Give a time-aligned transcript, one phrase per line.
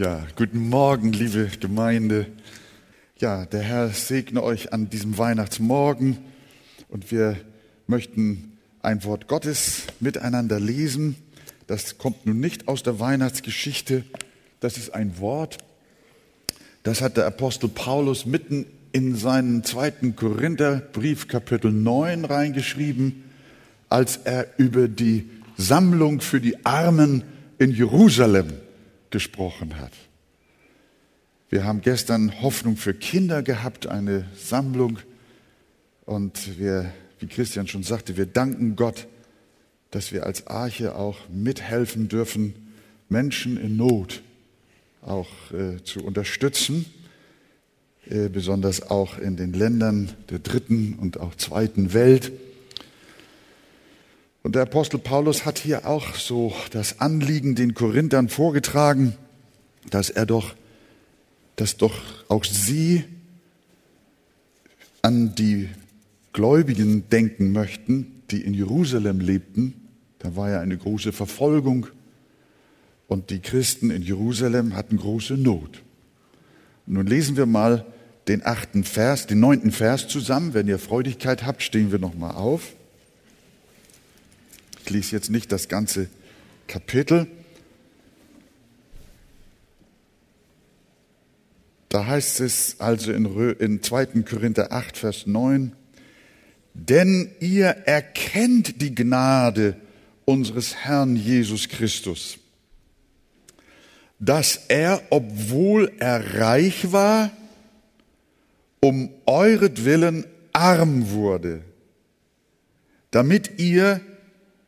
[0.00, 2.24] Ja, guten Morgen, liebe Gemeinde.
[3.18, 6.16] Ja, der Herr segne euch an diesem Weihnachtsmorgen
[6.88, 7.36] und wir
[7.86, 11.16] möchten ein Wort Gottes miteinander lesen.
[11.66, 14.04] Das kommt nun nicht aus der Weihnachtsgeschichte.
[14.60, 15.58] Das ist ein Wort,
[16.82, 23.24] das hat der Apostel Paulus mitten in seinen zweiten Korintherbrief Kapitel 9 reingeschrieben,
[23.90, 25.28] als er über die
[25.58, 27.22] Sammlung für die Armen
[27.58, 28.54] in Jerusalem
[29.10, 29.92] gesprochen hat.
[31.48, 35.00] Wir haben gestern Hoffnung für Kinder gehabt, eine Sammlung.
[36.06, 39.08] Und wir, wie Christian schon sagte, wir danken Gott,
[39.90, 42.54] dass wir als Arche auch mithelfen dürfen,
[43.08, 44.22] Menschen in Not
[45.02, 46.84] auch äh, zu unterstützen,
[48.08, 52.30] äh, besonders auch in den Ländern der dritten und auch zweiten Welt.
[54.42, 59.14] Und der Apostel Paulus hat hier auch so das Anliegen den Korinthern vorgetragen,
[59.90, 60.54] dass er doch,
[61.56, 61.94] dass doch
[62.28, 63.04] auch sie
[65.02, 65.68] an die
[66.32, 69.74] Gläubigen denken möchten, die in Jerusalem lebten.
[70.20, 71.86] Da war ja eine große Verfolgung
[73.08, 75.82] und die Christen in Jerusalem hatten große Not.
[76.86, 77.84] nun lesen wir mal
[78.28, 80.54] den achten Vers, den neunten Vers zusammen.
[80.54, 82.74] Wenn ihr Freudigkeit habt, stehen wir nochmal auf.
[84.90, 86.08] Ich lese jetzt nicht das ganze
[86.66, 87.28] Kapitel.
[91.88, 93.24] Da heißt es also in,
[93.60, 94.06] in 2.
[94.28, 95.76] Korinther 8, Vers 9,
[96.74, 99.76] denn ihr erkennt die Gnade
[100.24, 102.38] unseres Herrn Jesus Christus,
[104.18, 107.30] dass er, obwohl er reich war,
[108.80, 111.62] um euretwillen arm wurde,
[113.12, 114.00] damit ihr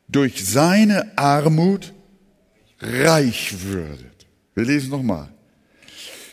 [0.08, 1.92] durch seine Armut
[2.80, 4.26] reich würdet.
[4.54, 5.28] Wir lesen nochmal.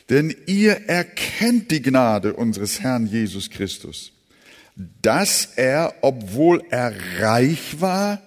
[0.10, 4.12] Denn ihr erkennt die Gnade unseres Herrn Jesus Christus,
[5.02, 8.22] dass er, obwohl er reich war,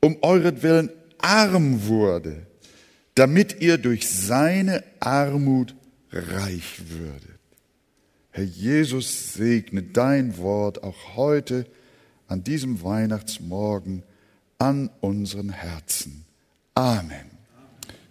[0.00, 2.46] um euretwillen arm wurde,
[3.14, 5.74] damit ihr durch seine Armut
[6.10, 7.38] reich würdet.
[8.30, 11.66] Herr Jesus, segne dein Wort auch heute
[12.26, 14.02] an diesem Weihnachtsmorgen
[14.60, 16.24] an unseren Herzen.
[16.74, 17.30] Amen.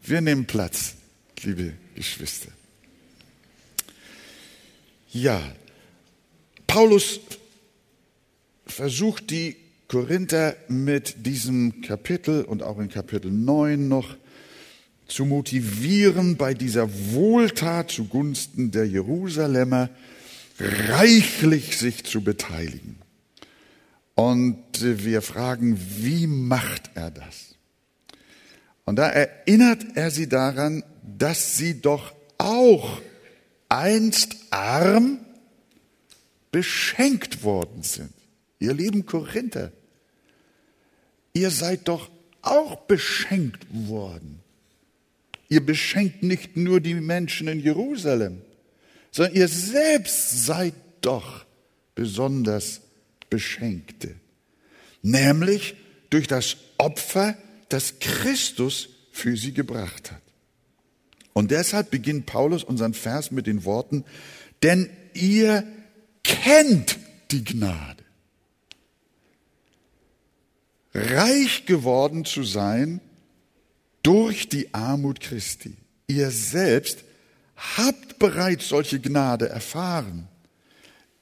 [0.01, 0.95] Wir nehmen Platz,
[1.43, 2.51] liebe Geschwister.
[5.11, 5.41] Ja,
[6.67, 7.19] Paulus
[8.65, 9.55] versucht die
[9.87, 14.17] Korinther mit diesem Kapitel und auch in Kapitel 9 noch
[15.07, 19.89] zu motivieren, bei dieser Wohltat zugunsten der Jerusalemer
[20.59, 22.97] reichlich sich zu beteiligen.
[24.19, 27.55] Und wir fragen, wie macht er das?
[28.83, 30.83] Und da erinnert er sie daran,
[31.17, 32.99] dass sie doch auch
[33.69, 35.19] einst arm
[36.51, 38.11] beschenkt worden sind.
[38.59, 39.71] Ihr lieben Korinther,
[41.31, 44.41] ihr seid doch auch beschenkt worden.
[45.47, 48.41] Ihr beschenkt nicht nur die Menschen in Jerusalem,
[49.11, 51.45] sondern ihr selbst seid doch
[51.95, 52.81] besonders
[53.29, 54.15] Beschenkte,
[55.01, 55.75] nämlich
[56.09, 57.37] durch das Opfer,
[57.69, 60.21] das Christus für sie gebracht hat.
[61.33, 64.03] Und deshalb beginnt Paulus unseren Vers mit den Worten,
[64.63, 65.65] denn ihr
[66.23, 66.97] kennt
[67.31, 68.03] die Gnade.
[70.93, 72.99] Reich geworden zu sein
[74.03, 75.75] durch die Armut Christi.
[76.07, 77.03] Ihr selbst
[77.77, 80.27] habt bereits solche Gnade erfahren.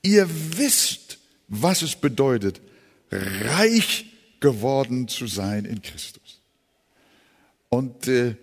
[0.01, 1.06] Ihr wisst,
[1.47, 2.61] was es bedeutet,
[3.11, 4.05] reich
[4.39, 6.41] geworden zu sein in Christus.
[7.69, 8.35] Und äh,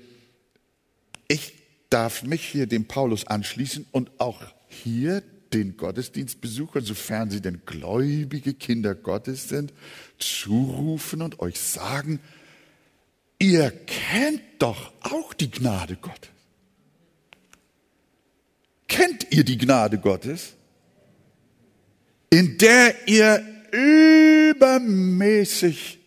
[1.28, 1.52] ich
[1.90, 5.22] darf mich hier dem Paulus anschließen und auch hier
[5.52, 9.72] den Gottesdienstbesuchern, sofern sie denn gläubige Kinder Gottes sind,
[10.18, 12.18] zurufen und euch sagen,
[13.38, 16.30] ihr kennt doch auch die Gnade Gottes.
[18.88, 20.54] Kennt ihr die Gnade Gottes?
[22.34, 23.42] In der ihr
[24.50, 26.00] übermäßig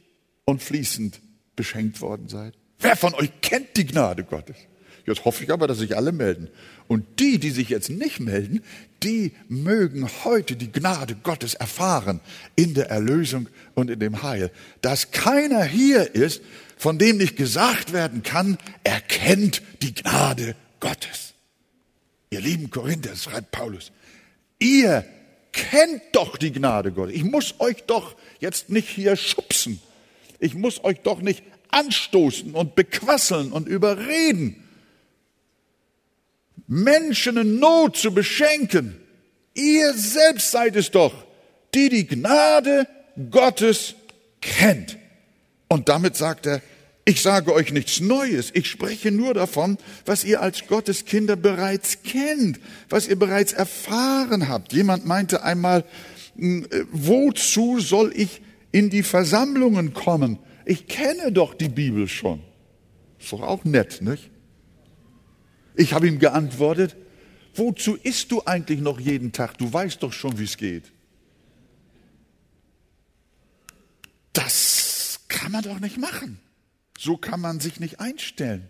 [0.43, 1.21] und fließend
[1.55, 2.53] beschenkt worden seid?
[2.79, 4.57] Wer von euch kennt die Gnade Gottes?
[5.05, 6.49] Jetzt hoffe ich aber, dass sich alle melden.
[6.89, 8.61] Und die, die sich jetzt nicht melden,
[9.03, 12.19] die mögen heute die Gnade Gottes erfahren
[12.57, 14.51] in der Erlösung und in dem Heil.
[14.81, 16.41] Dass keiner hier ist,
[16.75, 21.35] von dem nicht gesagt werden kann, er kennt die Gnade Gottes.
[22.31, 23.93] Ihr lieben Korinther, schreibt Paulus,
[24.59, 25.05] ihr
[25.51, 27.15] kennt doch die Gnade Gottes.
[27.15, 29.81] Ich muss euch doch jetzt nicht hier schubsen.
[30.39, 34.63] Ich muss euch doch nicht anstoßen und bequasseln und überreden.
[36.67, 38.97] Menschen in Not zu beschenken.
[39.53, 41.13] Ihr selbst seid es doch,
[41.73, 42.87] die die Gnade
[43.31, 43.95] Gottes
[44.41, 44.97] kennt.
[45.67, 46.61] Und damit sagt er,
[47.07, 52.03] ich sage euch nichts Neues, ich spreche nur davon, was ihr als Gottes Kinder bereits
[52.03, 52.59] kennt,
[52.89, 54.73] was ihr bereits erfahren habt.
[54.73, 55.85] Jemand meinte einmal,
[56.35, 58.41] hm, äh, wozu soll ich
[58.73, 60.37] in die Versammlungen kommen?
[60.65, 62.41] Ich kenne doch die Bibel schon.
[63.17, 64.29] Ist doch auch nett, nicht?
[65.77, 66.97] Ich habe ihm geantwortet,
[67.55, 69.57] wozu isst du eigentlich noch jeden Tag?
[69.57, 70.91] Du weißt doch schon, wie es geht.
[74.33, 76.41] Das kann man doch nicht machen.
[76.97, 78.67] So kann man sich nicht einstellen.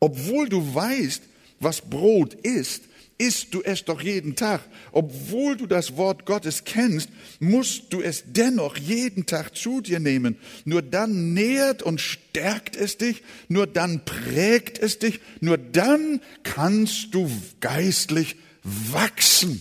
[0.00, 1.22] Obwohl du weißt,
[1.60, 2.82] was Brot ist,
[3.18, 4.60] isst du es doch jeden Tag.
[4.92, 7.08] Obwohl du das Wort Gottes kennst,
[7.40, 10.36] musst du es dennoch jeden Tag zu dir nehmen.
[10.64, 17.14] Nur dann nährt und stärkt es dich, nur dann prägt es dich, nur dann kannst
[17.14, 17.30] du
[17.60, 19.60] geistlich wachsen.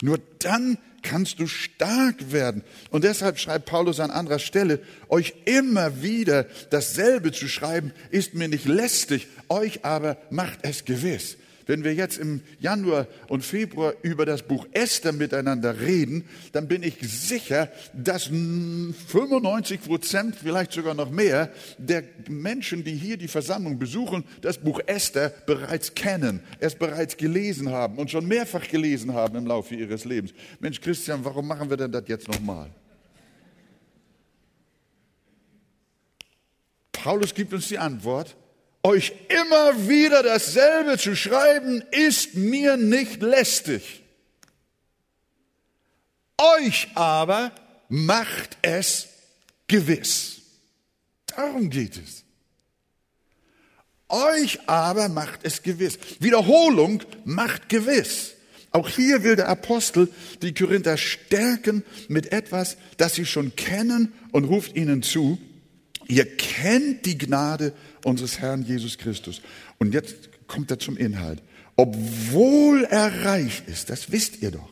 [0.00, 2.62] Nur dann kannst du stark werden.
[2.90, 8.48] Und deshalb schreibt Paulus an anderer Stelle, euch immer wieder dasselbe zu schreiben, ist mir
[8.48, 11.36] nicht lästig, euch aber macht es gewiss.
[11.66, 16.82] Wenn wir jetzt im Januar und Februar über das Buch Esther miteinander reden, dann bin
[16.82, 23.78] ich sicher, dass 95 Prozent, vielleicht sogar noch mehr, der Menschen, die hier die Versammlung
[23.78, 29.36] besuchen, das Buch Esther bereits kennen, es bereits gelesen haben und schon mehrfach gelesen haben
[29.36, 30.32] im Laufe ihres Lebens.
[30.60, 32.70] Mensch, Christian, warum machen wir denn das jetzt nochmal?
[36.92, 38.36] Paulus gibt uns die Antwort,
[38.82, 44.02] euch immer wieder dasselbe zu schreiben, ist mir nicht lästig.
[46.38, 47.52] Euch aber
[47.88, 49.08] macht es
[49.68, 50.40] gewiss.
[51.26, 52.24] Darum geht es.
[54.08, 55.98] Euch aber macht es gewiss.
[56.20, 58.34] Wiederholung macht gewiss.
[58.72, 60.08] Auch hier will der Apostel
[60.42, 65.38] die Korinther stärken mit etwas, das sie schon kennen und ruft ihnen zu,
[66.08, 67.74] ihr kennt die Gnade
[68.04, 69.42] unseres Herrn Jesus Christus.
[69.78, 71.42] Und jetzt kommt er zum Inhalt.
[71.76, 74.68] Obwohl er reich ist, das wisst ihr doch,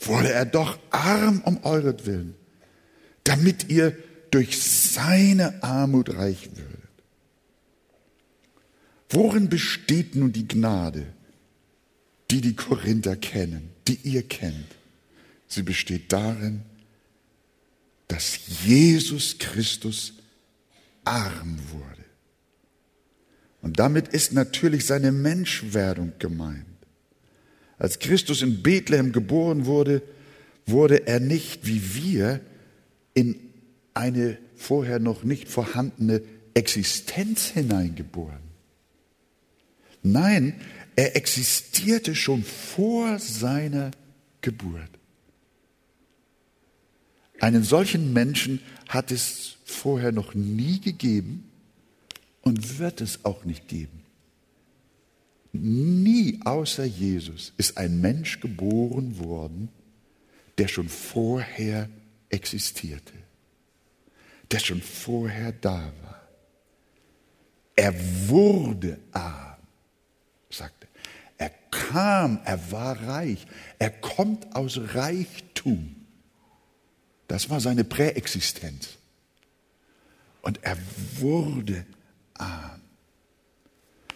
[0.00, 2.34] wurde er doch arm um euretwillen,
[3.24, 3.96] damit ihr
[4.30, 6.78] durch seine Armut reich würdet.
[9.10, 11.06] Worin besteht nun die Gnade,
[12.30, 14.76] die die Korinther kennen, die ihr kennt?
[15.46, 16.62] Sie besteht darin,
[18.06, 20.14] dass Jesus Christus
[21.08, 22.04] arm wurde.
[23.62, 26.66] Und damit ist natürlich seine Menschwerdung gemeint.
[27.78, 30.02] Als Christus in Bethlehem geboren wurde,
[30.66, 32.40] wurde er nicht wie wir
[33.14, 33.36] in
[33.94, 36.22] eine vorher noch nicht vorhandene
[36.54, 38.40] Existenz hineingeboren.
[40.02, 40.60] Nein,
[40.94, 43.92] er existierte schon vor seiner
[44.40, 44.90] Geburt.
[47.40, 51.50] Einen solchen Menschen hat es vorher noch nie gegeben
[52.42, 54.02] und wird es auch nicht geben.
[55.52, 59.68] Nie außer Jesus ist ein Mensch geboren worden,
[60.58, 61.88] der schon vorher
[62.28, 63.14] existierte,
[64.50, 66.22] der schon vorher da war.
[67.76, 67.94] Er
[68.28, 69.56] wurde arm,
[70.50, 70.88] sagte.
[71.36, 73.46] Er kam, er war reich,
[73.78, 75.94] er kommt aus Reichtum.
[77.28, 78.97] Das war seine Präexistenz.
[80.42, 80.76] Und er
[81.18, 81.84] wurde
[82.34, 82.80] arm.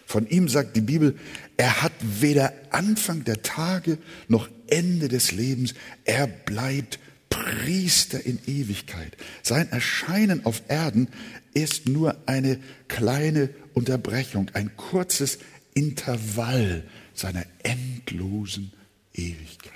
[0.06, 1.18] Von ihm sagt die Bibel,
[1.56, 3.96] er hat weder Anfang der Tage
[4.28, 5.74] noch Ende des Lebens.
[6.04, 6.98] Er bleibt
[7.30, 9.16] Priester in Ewigkeit.
[9.42, 11.08] Sein Erscheinen auf Erden
[11.54, 15.38] ist nur eine kleine Unterbrechung, ein kurzes
[15.72, 18.72] Intervall seiner endlosen
[19.14, 19.72] Ewigkeit.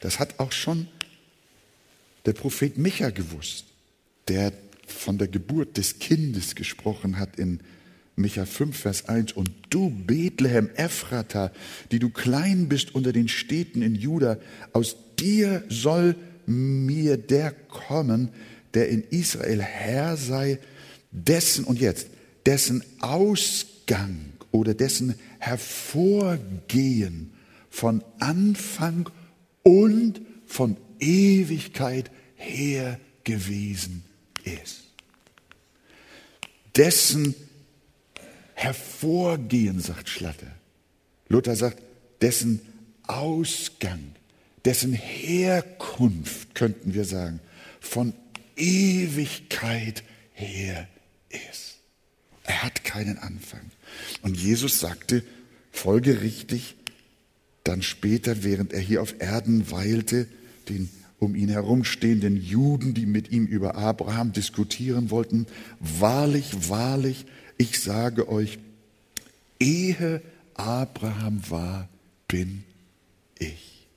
[0.00, 0.88] Das hat auch schon
[2.24, 3.66] der Prophet Micha gewusst,
[4.28, 4.52] der
[4.86, 7.60] von der Geburt des Kindes gesprochen hat in
[8.14, 9.32] Micha 5, Vers 1.
[9.32, 11.52] Und du, Bethlehem Ephrata,
[11.90, 14.38] die du klein bist unter den Städten in Juda,
[14.72, 16.16] aus dir soll
[16.46, 18.30] mir der kommen,
[18.74, 20.58] der in Israel Herr sei,
[21.10, 22.08] dessen, und jetzt,
[22.46, 27.32] dessen Ausgang oder dessen Hervorgehen
[27.68, 29.10] von Anfang
[29.62, 34.04] und von Ewigkeit her gewesen
[34.46, 34.84] ist.
[36.76, 37.34] Dessen
[38.54, 40.50] Hervorgehen, sagt Schlatter.
[41.28, 41.82] Luther sagt,
[42.22, 42.60] dessen
[43.06, 44.14] Ausgang,
[44.64, 47.40] dessen Herkunft, könnten wir sagen,
[47.80, 48.14] von
[48.56, 50.88] Ewigkeit her
[51.28, 51.76] ist.
[52.44, 53.70] Er hat keinen Anfang.
[54.22, 55.22] Und Jesus sagte
[55.72, 56.76] folgerichtig,
[57.62, 60.28] dann später, während er hier auf Erden weilte,
[60.68, 65.46] den um ihn herumstehenden Juden, die mit ihm über Abraham diskutieren wollten,
[65.80, 67.26] wahrlich, wahrlich,
[67.58, 68.58] ich sage euch,
[69.58, 70.20] ehe
[70.54, 71.88] Abraham war,
[72.28, 72.64] bin
[73.38, 73.88] ich.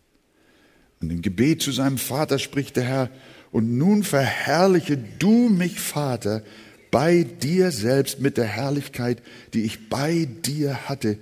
[1.01, 3.09] Und im Gebet zu seinem Vater spricht der Herr,
[3.51, 6.43] und nun verherrliche du mich, Vater,
[6.91, 9.21] bei dir selbst mit der Herrlichkeit,
[9.53, 11.17] die ich bei dir hatte,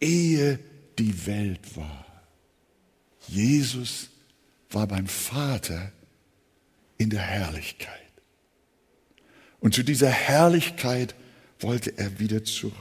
[0.00, 0.58] ehe
[0.98, 2.06] die Welt war.
[3.28, 4.08] Jesus
[4.76, 5.90] war beim Vater
[6.98, 8.12] in der Herrlichkeit.
[9.58, 11.14] Und zu dieser Herrlichkeit
[11.60, 12.74] wollte er wieder zurück.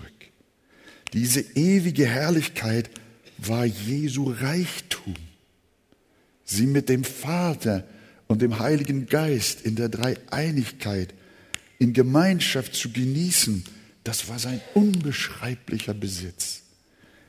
[1.14, 2.90] Diese ewige Herrlichkeit
[3.38, 5.16] war Jesu Reichtum.
[6.44, 7.86] Sie mit dem Vater
[8.28, 11.14] und dem Heiligen Geist in der Dreieinigkeit,
[11.80, 13.64] in Gemeinschaft zu genießen,
[14.04, 16.64] das war sein unbeschreiblicher Besitz.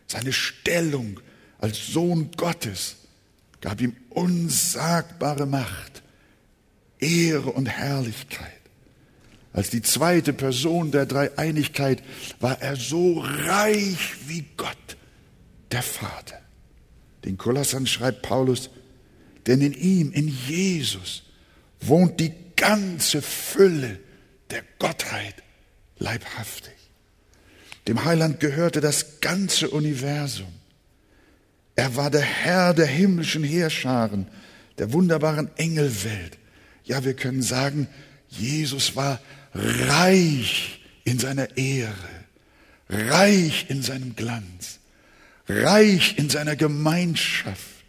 [0.09, 1.21] Seine Stellung
[1.59, 2.97] als Sohn Gottes
[3.61, 6.03] gab ihm unsagbare Macht,
[6.99, 8.53] Ehre und Herrlichkeit.
[9.53, 12.03] Als die zweite Person der Dreieinigkeit
[12.41, 14.97] war er so reich wie Gott,
[15.71, 16.41] der Vater.
[17.25, 18.71] Den Kolossern schreibt Paulus,
[19.47, 21.23] denn in ihm, in Jesus,
[21.81, 23.99] wohnt die ganze Fülle
[24.51, 25.43] der Gottheit
[25.99, 26.75] leibhaftig.
[27.89, 30.53] Dem Heiland gehörte das ganze Universum.
[31.77, 34.27] Er war der Herr der himmlischen Heerscharen,
[34.79, 36.39] der wunderbaren Engelwelt.
[36.85, 37.87] Ja, wir können sagen,
[38.29, 39.21] Jesus war
[39.55, 41.95] reich in seiner Ehre,
[42.89, 44.81] reich in seinem Glanz,
[45.49, 47.85] reich in seiner Gemeinschaft,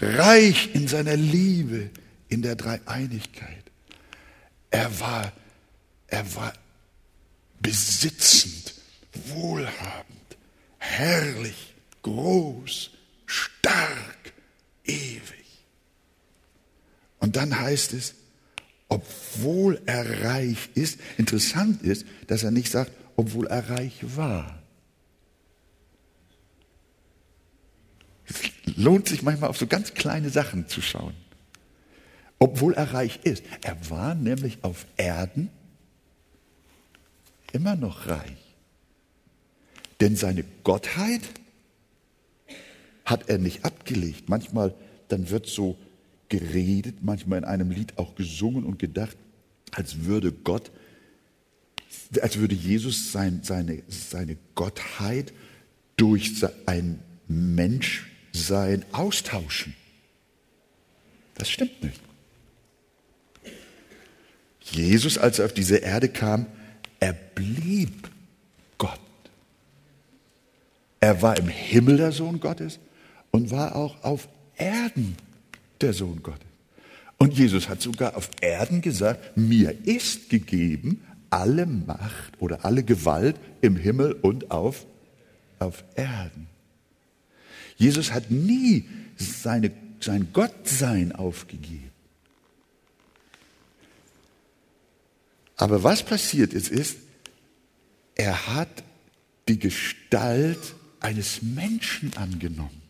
[0.00, 1.90] reich in seiner Liebe,
[2.28, 3.64] in der Dreieinigkeit.
[4.70, 5.32] Er war,
[6.08, 6.52] er war
[7.60, 8.74] besitzend,
[9.28, 10.36] wohlhabend,
[10.78, 12.90] herrlich, groß,
[13.34, 14.32] stark,
[14.84, 15.66] ewig.
[17.18, 18.14] Und dann heißt es,
[18.88, 24.62] obwohl er reich ist, interessant ist, dass er nicht sagt, obwohl er reich war.
[28.26, 31.14] Es lohnt sich manchmal auf so ganz kleine Sachen zu schauen.
[32.38, 33.42] Obwohl er reich ist.
[33.62, 35.50] Er war nämlich auf Erden
[37.52, 38.56] immer noch reich.
[40.00, 41.22] Denn seine Gottheit
[43.04, 44.28] hat er nicht abgelegt.
[44.28, 44.74] Manchmal,
[45.08, 45.76] dann wird so
[46.28, 49.16] geredet, manchmal in einem Lied auch gesungen und gedacht,
[49.72, 50.70] als würde Gott,
[52.20, 55.32] als würde Jesus sein, seine, seine Gottheit
[55.96, 56.32] durch
[56.66, 59.74] ein Menschsein austauschen.
[61.34, 62.00] Das stimmt nicht.
[64.60, 66.46] Jesus, als er auf diese Erde kam,
[67.00, 68.08] er blieb
[68.78, 69.00] Gott.
[71.00, 72.78] Er war im Himmel der Sohn Gottes
[73.34, 75.16] und war auch auf Erden
[75.80, 76.46] der Sohn Gottes.
[77.18, 83.34] Und Jesus hat sogar auf Erden gesagt, mir ist gegeben alle Macht oder alle Gewalt
[83.60, 84.86] im Himmel und auf,
[85.58, 86.46] auf Erden.
[87.76, 91.90] Jesus hat nie seine, sein Gottsein aufgegeben.
[95.56, 96.98] Aber was passiert ist, ist,
[98.14, 98.84] er hat
[99.48, 102.83] die Gestalt eines Menschen angenommen.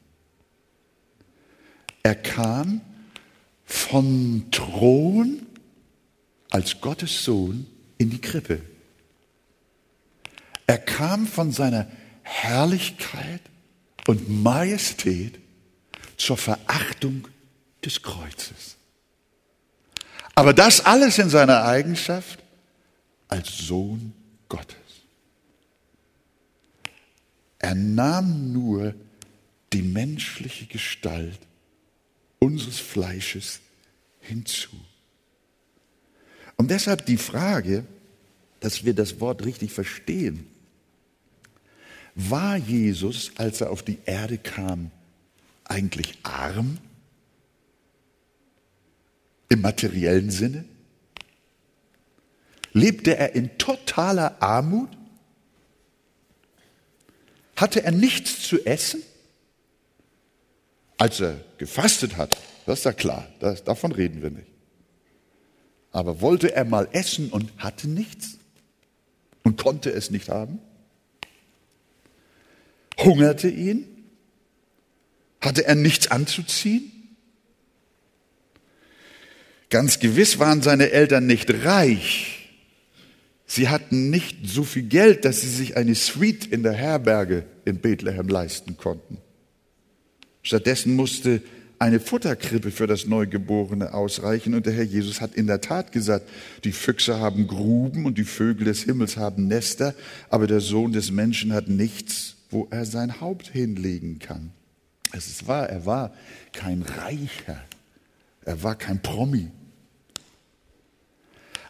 [2.05, 2.83] Er kam
[3.65, 5.47] vom Thron
[6.51, 8.61] als Gottes Sohn in die Krippe.
[10.67, 11.91] Er kam von seiner
[12.23, 13.41] Herrlichkeit
[14.07, 15.41] und Majestät
[16.19, 17.27] zur Verachtung
[17.83, 18.77] des Kreuzes.
[20.35, 22.39] Aber das alles in seiner Eigenschaft
[23.29, 24.13] als Sohn
[24.51, 24.77] Gottes.
[27.59, 28.95] Er nahm nur
[29.73, 31.39] die menschliche Gestalt
[32.45, 33.61] unseres Fleisches
[34.21, 34.69] hinzu.
[36.57, 37.85] Und deshalb die Frage,
[38.61, 40.47] dass wir das Wort richtig verstehen.
[42.15, 44.91] War Jesus, als er auf die Erde kam,
[45.65, 46.79] eigentlich arm?
[49.49, 50.65] Im materiellen Sinne?
[52.73, 54.91] Lebte er in totaler Armut?
[57.57, 59.03] Hatte er nichts zu essen?
[60.99, 64.49] Als er gefastet hat, das ist ja klar, das, davon reden wir nicht.
[65.93, 68.37] Aber wollte er mal essen und hatte nichts
[69.45, 70.59] und konnte es nicht haben?
[72.99, 73.87] Hungerte ihn?
[75.41, 76.93] Hatte er nichts anzuziehen?
[79.71, 82.51] Ganz gewiss waren seine Eltern nicht reich.
[83.47, 87.79] Sie hatten nicht so viel Geld, dass sie sich eine Suite in der Herberge in
[87.79, 89.24] Bethlehem leisten konnten.
[90.45, 91.43] Stattdessen musste
[91.79, 94.55] eine Futterkrippe für das Neugeborene ausreichen.
[94.55, 96.29] Und der Herr Jesus hat in der Tat gesagt,
[96.63, 99.95] die Füchse haben Gruben und die Vögel des Himmels haben Nester,
[100.31, 104.51] aber der Sohn des Menschen hat nichts, wo er sein Haupt hinlegen kann.
[105.13, 106.13] Es ist wahr, er war
[106.53, 107.63] kein Reicher,
[108.45, 109.51] er war kein Promi.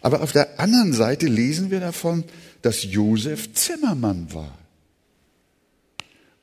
[0.00, 2.24] Aber auf der anderen Seite lesen wir davon,
[2.60, 4.58] dass Josef Zimmermann war.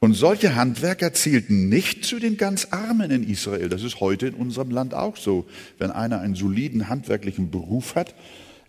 [0.04, 3.70] Und solche Handwerker zählten nicht zu den ganz Armen in Israel.
[3.70, 5.48] Das ist heute in unserem Land auch so.
[5.78, 8.16] Wenn einer einen soliden handwerklichen Beruf hat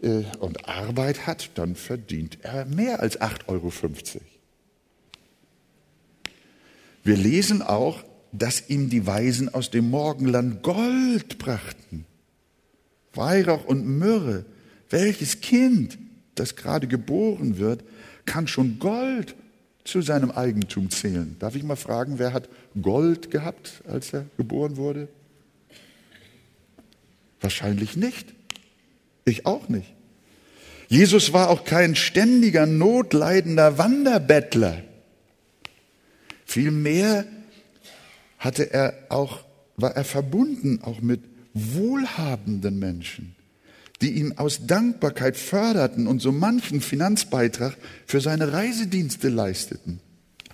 [0.03, 3.73] äh, und Arbeit hat, dann verdient er mehr als 8,50 Euro.
[7.03, 12.05] Wir lesen auch, dass ihm die Weisen aus dem Morgenland Gold brachten.
[13.15, 14.45] Weihrauch und Myrrhe.
[14.91, 15.97] Welches Kind,
[16.35, 17.85] das gerade geboren wird,
[18.27, 19.35] kann schon Gold
[19.85, 21.37] zu seinem Eigentum zählen.
[21.39, 22.49] Darf ich mal fragen, wer hat
[22.81, 25.09] Gold gehabt, als er geboren wurde?
[27.41, 28.33] Wahrscheinlich nicht.
[29.25, 29.93] Ich auch nicht.
[30.89, 34.83] Jesus war auch kein ständiger, notleidender Wanderbettler.
[36.45, 37.25] Vielmehr
[38.39, 39.41] hatte er auch,
[39.77, 41.23] war er verbunden auch mit
[41.55, 43.35] wohlhabenden Menschen
[44.03, 50.01] die ihn aus Dankbarkeit förderten und so manchen Finanzbeitrag für seine Reisedienste leisteten.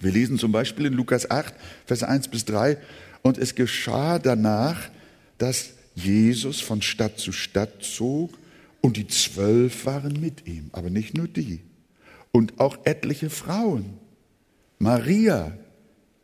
[0.00, 1.54] Wir lesen zum Beispiel in Lukas 8,
[1.86, 2.76] Vers 1 bis 3,
[3.22, 4.90] und es geschah danach,
[5.38, 8.38] dass Jesus von Stadt zu Stadt zog
[8.80, 11.60] und die zwölf waren mit ihm, aber nicht nur die.
[12.30, 13.94] Und auch etliche Frauen.
[14.78, 15.56] Maria,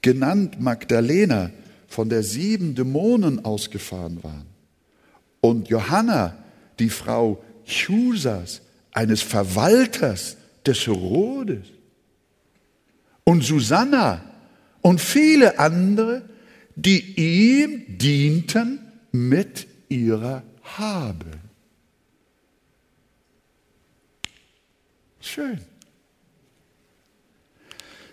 [0.03, 1.51] genannt Magdalena,
[1.89, 4.47] von der sieben Dämonen ausgefahren waren.
[5.41, 6.44] Und Johanna,
[6.79, 8.61] die Frau Chusas,
[8.93, 11.67] eines Verwalters des Herodes.
[13.25, 14.23] Und Susanna
[14.83, 16.23] und viele andere,
[16.77, 18.81] die ihm dienten
[19.13, 21.27] mit ihrer Habe.
[25.21, 25.59] Schön.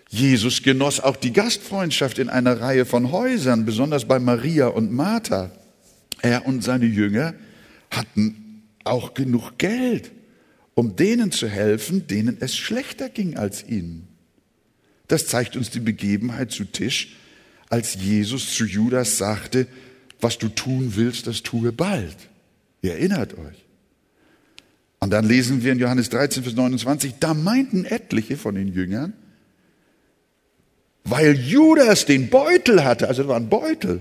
[0.08, 5.50] Jesus genoss auch die Gastfreundschaft in einer Reihe von Häusern, besonders bei Maria und Martha.
[6.20, 7.34] Er und seine Jünger
[7.90, 8.41] hatten
[8.84, 10.12] auch genug Geld,
[10.74, 14.08] um denen zu helfen, denen es schlechter ging als ihnen.
[15.08, 17.16] Das zeigt uns die Begebenheit zu Tisch,
[17.68, 19.66] als Jesus zu Judas sagte,
[20.20, 22.16] was du tun willst, das tue bald.
[22.80, 23.64] Ihr erinnert euch.
[25.00, 29.14] Und dann lesen wir in Johannes 13, Vers 29, da meinten etliche von den Jüngern,
[31.04, 34.00] weil Judas den Beutel hatte, also da war ein Beutel,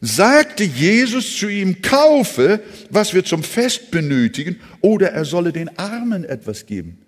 [0.00, 6.24] sagte Jesus zu ihm, kaufe, was wir zum Fest benötigen, oder er solle den Armen
[6.24, 6.98] etwas geben.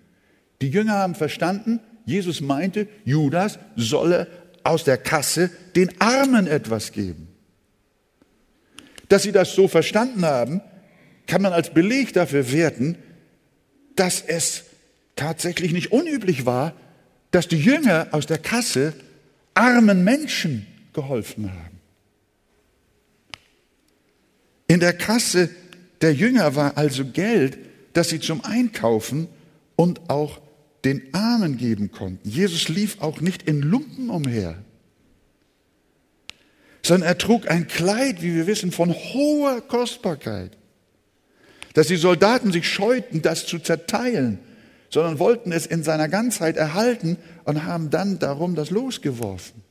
[0.61, 4.27] Die Jünger haben verstanden, Jesus meinte, Judas solle
[4.63, 7.27] aus der Kasse den Armen etwas geben.
[9.09, 10.61] Dass sie das so verstanden haben,
[11.27, 12.97] kann man als Beleg dafür werten,
[13.95, 14.63] dass es
[15.15, 16.73] tatsächlich nicht unüblich war,
[17.31, 18.93] dass die Jünger aus der Kasse
[19.53, 21.70] armen Menschen geholfen haben.
[24.71, 25.49] In der Kasse
[25.99, 27.57] der Jünger war also Geld,
[27.91, 29.27] das sie zum Einkaufen
[29.75, 30.39] und auch
[30.85, 32.29] den Armen geben konnten.
[32.29, 34.63] Jesus lief auch nicht in Lumpen umher,
[36.83, 40.55] sondern er trug ein Kleid, wie wir wissen, von hoher Kostbarkeit,
[41.73, 44.39] dass die Soldaten sich scheuten, das zu zerteilen,
[44.89, 49.63] sondern wollten es in seiner Ganzheit erhalten und haben dann darum das losgeworfen.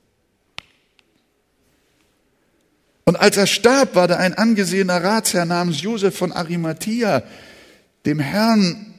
[3.10, 7.24] Und als er starb, war da ein angesehener Ratsherr namens Josef von Arimathea,
[8.06, 8.94] dem Herrn,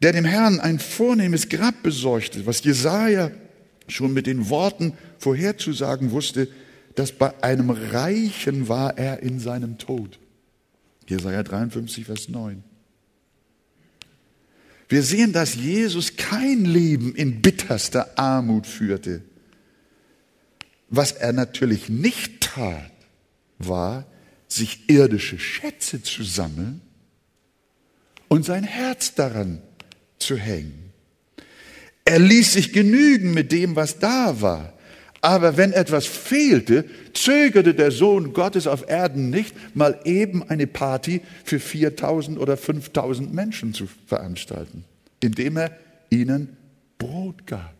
[0.00, 3.32] der dem Herrn ein vornehmes Grab besorgte, was Jesaja
[3.86, 6.48] schon mit den Worten vorherzusagen wusste,
[6.94, 10.18] dass bei einem Reichen war er in seinem Tod.
[11.06, 12.64] Jesaja 53, Vers 9.
[14.88, 19.20] Wir sehen, dass Jesus kein Leben in bitterster Armut führte.
[20.88, 22.92] Was er natürlich nicht tat,
[23.58, 24.06] war,
[24.48, 26.80] sich irdische Schätze zu sammeln
[28.28, 29.62] und sein Herz daran
[30.18, 30.92] zu hängen.
[32.04, 34.72] Er ließ sich genügen mit dem, was da war.
[35.20, 41.20] Aber wenn etwas fehlte, zögerte der Sohn Gottes auf Erden nicht, mal eben eine Party
[41.44, 44.84] für 4000 oder 5000 Menschen zu veranstalten,
[45.20, 45.76] indem er
[46.10, 46.56] ihnen
[46.98, 47.75] Brot gab.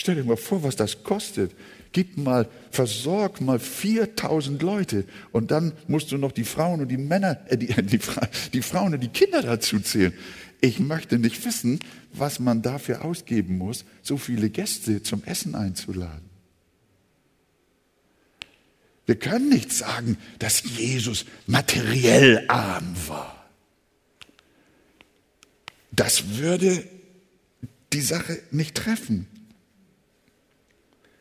[0.00, 1.54] Stell dir mal vor, was das kostet.
[1.92, 6.96] Gib mal, versorg mal 4000 Leute und dann musst du noch die Frauen und die
[6.96, 8.00] Männer, äh, die, die,
[8.54, 10.14] die Frauen und die Kinder dazu zählen.
[10.62, 11.80] Ich möchte nicht wissen,
[12.14, 16.30] was man dafür ausgeben muss, so viele Gäste zum Essen einzuladen.
[19.04, 23.50] Wir können nicht sagen, dass Jesus materiell arm war.
[25.92, 26.88] Das würde
[27.92, 29.26] die Sache nicht treffen.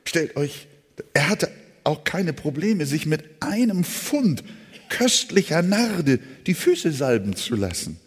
[0.09, 0.65] Stellt euch,
[1.13, 1.51] er hatte
[1.83, 4.43] auch keine Probleme, sich mit einem Pfund
[4.89, 7.99] köstlicher Narde die Füße salben zu lassen,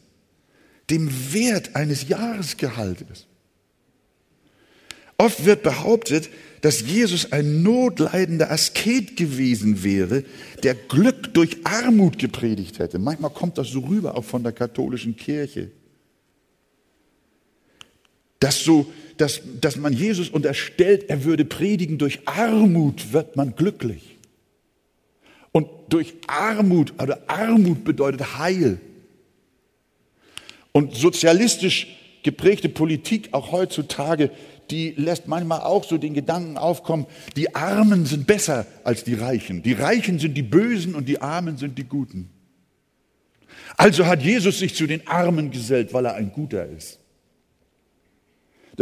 [0.90, 3.28] dem Wert eines Jahresgehaltes.
[5.16, 6.28] Oft wird behauptet,
[6.62, 10.24] dass Jesus ein notleidender Asket gewesen wäre,
[10.64, 12.98] der Glück durch Armut gepredigt hätte.
[12.98, 15.70] Manchmal kommt das so rüber, auch von der katholischen Kirche.
[18.40, 24.18] Dass, so, dass, dass man Jesus unterstellt, er würde predigen, durch Armut wird man glücklich.
[25.52, 28.80] Und durch Armut, oder Armut bedeutet Heil.
[30.72, 31.86] Und sozialistisch
[32.24, 34.30] geprägte Politik auch heutzutage
[34.70, 37.06] die lässt manchmal auch so den Gedanken aufkommen,
[37.36, 39.62] die Armen sind besser als die Reichen.
[39.62, 42.30] Die Reichen sind die Bösen und die Armen sind die Guten.
[43.76, 47.01] Also hat Jesus sich zu den Armen gesellt, weil er ein Guter ist.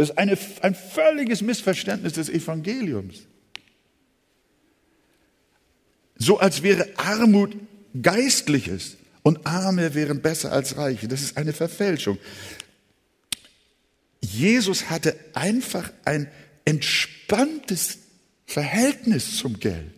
[0.01, 3.27] Das ist eine, ein völliges Missverständnis des Evangeliums.
[6.15, 7.55] So als wäre Armut
[8.01, 11.07] geistliches und Arme wären besser als Reiche.
[11.07, 12.17] Das ist eine Verfälschung.
[14.21, 16.31] Jesus hatte einfach ein
[16.65, 17.99] entspanntes
[18.47, 19.93] Verhältnis zum Geld.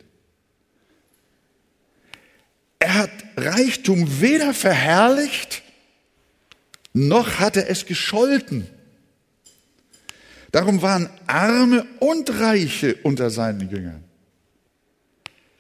[2.80, 5.64] Er hat Reichtum weder verherrlicht,
[6.92, 8.68] noch hat er es gescholten.
[10.54, 14.04] Darum waren Arme und Reiche unter seinen Jüngern.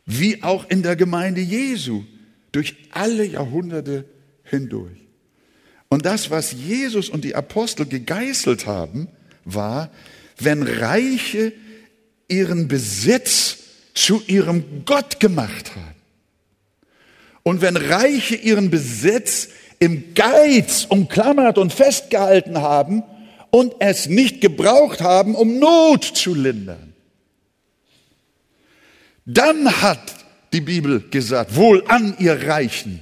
[0.06, 2.04] Wie auch in der Gemeinde Jesu
[2.52, 4.06] durch alle Jahrhunderte
[4.44, 5.00] hindurch.
[5.90, 9.08] Und das, was Jesus und die Apostel gegeißelt haben,
[9.46, 9.90] war,
[10.38, 11.54] wenn Reiche
[12.28, 13.58] ihren Besitz
[13.96, 15.96] zu ihrem Gott gemacht haben.
[17.42, 23.02] Und wenn Reiche ihren Besitz im Geiz umklammert und festgehalten haben
[23.54, 26.96] und es nicht gebraucht haben, um Not zu lindern.
[29.28, 33.00] Dann hat die Bibel gesagt, wohl an ihr Reichen,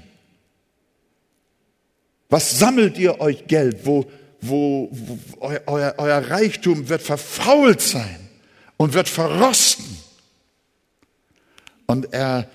[2.27, 4.11] was sammelt ihr euch Geld, wo,
[4.41, 8.19] wo, wo euer, euer Reichtum wird verfault sein
[8.75, 9.99] und wird verrosten?
[11.85, 12.49] Und er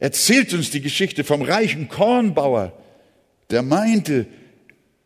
[0.00, 2.72] erzählt uns die Geschichte vom reichen Kornbauer,
[3.50, 4.26] der meinte,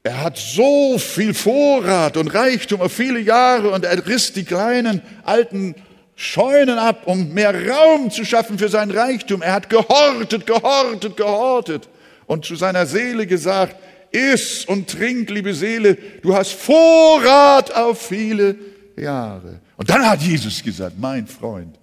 [0.03, 5.01] er hat so viel Vorrat und Reichtum auf viele Jahre und er riss die kleinen
[5.23, 5.75] alten
[6.17, 9.43] Scheunen ab, um mehr Raum zu schaffen für sein Reichtum.
[9.43, 11.89] Er hat gehortet, gehortet, gehortet
[12.27, 13.77] und zu seiner Seele gesagt,
[14.11, 18.57] Iss und trink, liebe Seele, du hast Vorrat auf viele
[18.97, 19.61] Jahre.
[19.77, 21.79] Und dann hat Jesus gesagt, mein Freund,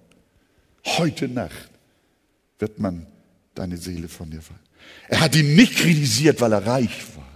[0.84, 1.70] heute Nacht
[2.58, 3.06] wird man
[3.54, 4.60] deine Seele von dir fallen.
[5.08, 7.29] Er hat ihn nicht kritisiert, weil er reich war,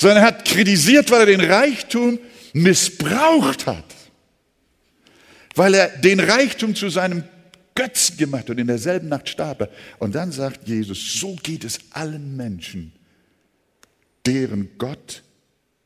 [0.00, 2.18] sondern er hat kritisiert, weil er den Reichtum
[2.52, 3.94] missbraucht hat,
[5.54, 7.24] weil er den Reichtum zu seinem
[7.74, 9.70] Götzen gemacht und in derselben Nacht starb er.
[9.98, 12.92] Und dann sagt Jesus, so geht es allen Menschen,
[14.26, 15.22] deren Gott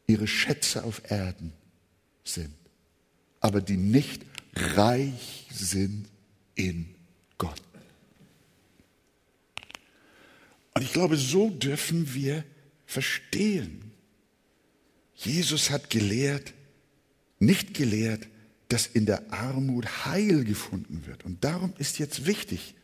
[0.07, 1.53] ihre Schätze auf Erden
[2.25, 2.55] sind,
[3.40, 4.22] aber die nicht
[4.55, 6.07] reich sind
[6.55, 6.94] in
[7.38, 7.61] Gott.
[10.75, 12.44] Und ich glaube, so dürfen wir
[12.87, 13.91] verstehen.
[15.24, 16.52] Jesus hat gelehrt,
[17.38, 18.26] nicht gelehrt,
[18.68, 21.24] dass in der Armut Heil gefunden wird.
[21.24, 22.74] Und darum ist jetzt wichtig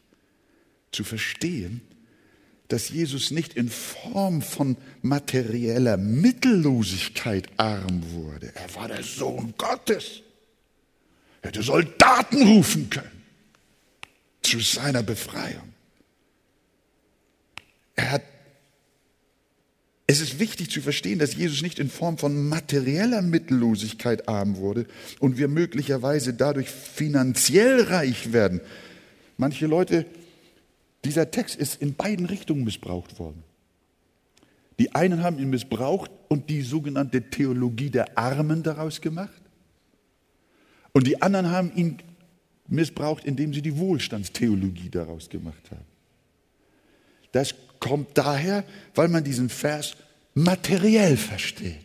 [0.93, 1.81] zu verstehen,
[2.69, 8.53] dass Jesus nicht in Form von materieller Mittellosigkeit arm wurde.
[8.55, 10.23] Er war der Sohn Gottes.
[11.41, 13.23] Er hätte Soldaten rufen können
[14.43, 15.73] zu seiner Befreiung.
[17.97, 18.23] Er hat
[20.11, 24.87] es ist wichtig zu verstehen, dass Jesus nicht in Form von materieller Mittellosigkeit arm wurde
[25.21, 28.63] und wir möglicherweise dadurch finanziell reich werden.
[29.37, 30.07] Manche Leute
[31.05, 33.45] dieser Text ist in beiden Richtungen missbraucht worden.
[34.79, 39.43] Die einen haben ihn missbraucht und die sogenannte Theologie der Armen daraus gemacht.
[40.93, 41.99] Und die anderen haben ihn
[42.67, 45.88] missbraucht, indem sie die Wohlstandstheologie daraus gemacht haben.
[47.39, 48.65] Das kommt daher,
[48.97, 49.95] weil man diesen Vers
[50.35, 51.79] materiell versteht.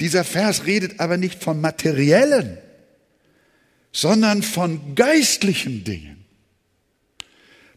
[0.00, 2.56] Dieser Vers redet aber nicht von materiellen,
[3.92, 6.24] sondern von geistlichen Dingen.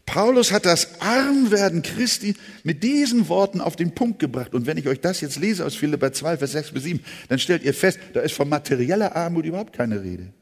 [0.06, 4.54] Paulus hat das Armwerden Christi mit diesen Worten auf den Punkt gebracht.
[4.54, 7.38] Und wenn ich euch das jetzt lese aus Philipper 2, Vers 6 bis 7, dann
[7.38, 10.32] stellt ihr fest, da ist von materieller Armut überhaupt keine Rede.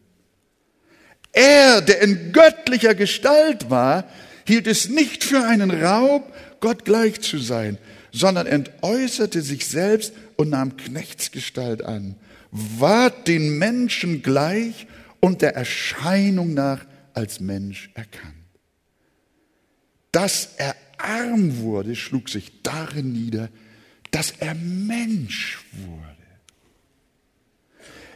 [1.33, 4.09] Er, der in göttlicher Gestalt war,
[4.46, 7.78] hielt es nicht für einen Raub, Gott gleich zu sein,
[8.12, 12.16] sondern entäußerte sich selbst und nahm Knechtsgestalt an,
[12.50, 14.87] ward den Menschen gleich
[15.20, 18.35] und der Erscheinung nach als Mensch erkannt.
[20.12, 23.48] Dass er arm wurde, schlug sich darin nieder,
[24.11, 26.12] dass er Mensch wurde.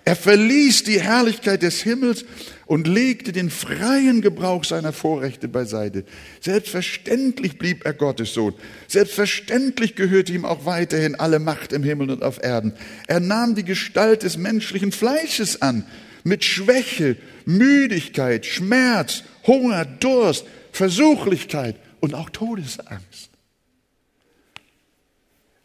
[0.04, 2.24] Er verließ die Herrlichkeit des Himmels
[2.66, 6.05] und legte den freien Gebrauch seiner Vorrechte beiseite.
[6.40, 8.55] Selbstverständlich blieb er Gottes Sohn.
[8.88, 12.74] Selbstverständlich gehörte ihm auch weiterhin alle Macht im Himmel und auf Erden.
[13.07, 15.87] Er nahm die Gestalt des menschlichen Fleisches an,
[16.24, 23.31] mit Schwäche, Müdigkeit, Schmerz, Hunger, Durst, Versuchlichkeit und auch Todesangst.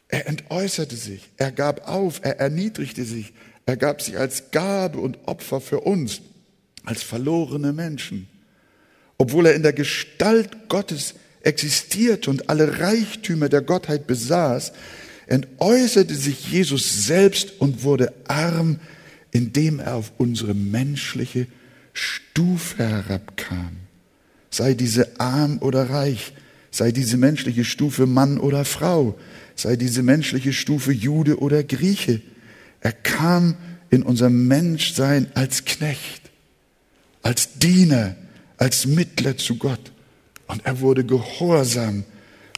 [0.07, 3.33] Er entäußerte sich, er gab auf, er erniedrigte sich,
[3.65, 6.21] er gab sich als Gabe und Opfer für uns,
[6.83, 8.27] als verlorene Menschen.
[9.17, 14.73] Obwohl er in der Gestalt Gottes existierte und alle Reichtümer der Gottheit besaß,
[15.27, 18.79] entäußerte sich Jesus selbst und wurde arm,
[19.31, 21.47] indem er auf unsere menschliche
[21.93, 23.77] Stufe herabkam.
[24.49, 26.33] Sei diese arm oder reich,
[26.69, 29.17] sei diese menschliche Stufe Mann oder Frau,
[29.55, 32.21] sei diese menschliche Stufe Jude oder Grieche.
[32.81, 33.55] Er kam
[33.89, 36.20] in unser Menschsein als Knecht,
[37.21, 38.15] als Diener,
[38.57, 39.91] als Mittler zu Gott.
[40.47, 42.03] Und er wurde gehorsam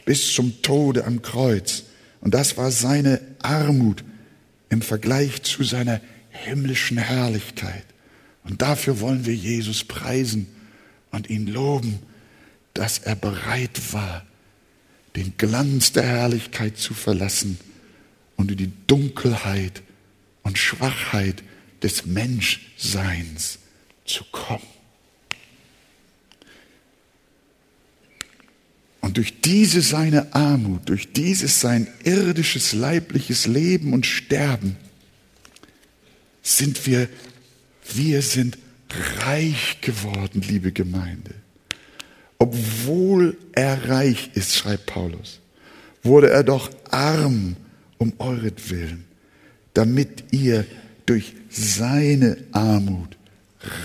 [0.04, 1.84] bis zum Tode am Kreuz.
[2.20, 4.04] Und das war seine Armut
[4.68, 6.00] im Vergleich zu seiner
[6.30, 7.84] himmlischen Herrlichkeit.
[8.42, 10.48] Und dafür wollen wir Jesus preisen
[11.10, 12.00] und ihn loben,
[12.74, 14.26] dass er bereit war,
[15.16, 17.58] den Glanz der Herrlichkeit zu verlassen
[18.36, 19.82] und in die Dunkelheit
[20.42, 21.42] und Schwachheit
[21.82, 23.60] des Menschseins
[24.04, 24.62] zu kommen.
[29.00, 34.76] Und durch diese seine Armut, durch dieses sein irdisches leibliches Leben und Sterben
[36.42, 37.08] sind wir,
[37.92, 38.58] wir sind
[39.26, 41.34] reich geworden, liebe Gemeinde.
[42.38, 45.40] Obwohl er reich ist, schreibt Paulus,
[46.02, 47.56] wurde er doch arm
[47.98, 49.04] um euretwillen,
[49.74, 50.66] damit ihr
[51.06, 53.16] durch seine Armut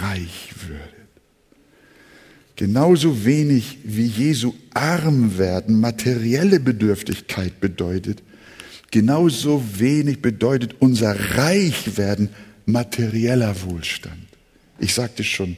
[0.01, 0.99] reich würdet.
[2.55, 8.21] Genauso wenig wie Jesu arm werden materielle Bedürftigkeit bedeutet,
[8.91, 12.29] genauso wenig bedeutet unser reich werden
[12.65, 14.27] materieller Wohlstand.
[14.77, 15.55] Ich sagte schon,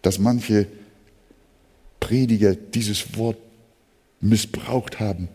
[0.00, 0.66] dass manche
[2.00, 3.38] Prediger dieses Wort
[4.20, 5.28] missbraucht haben,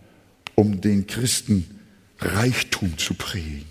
[0.55, 1.79] um den Christen
[2.19, 3.65] Reichtum zu predigen.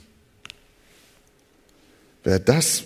[2.23, 2.85] Wer das,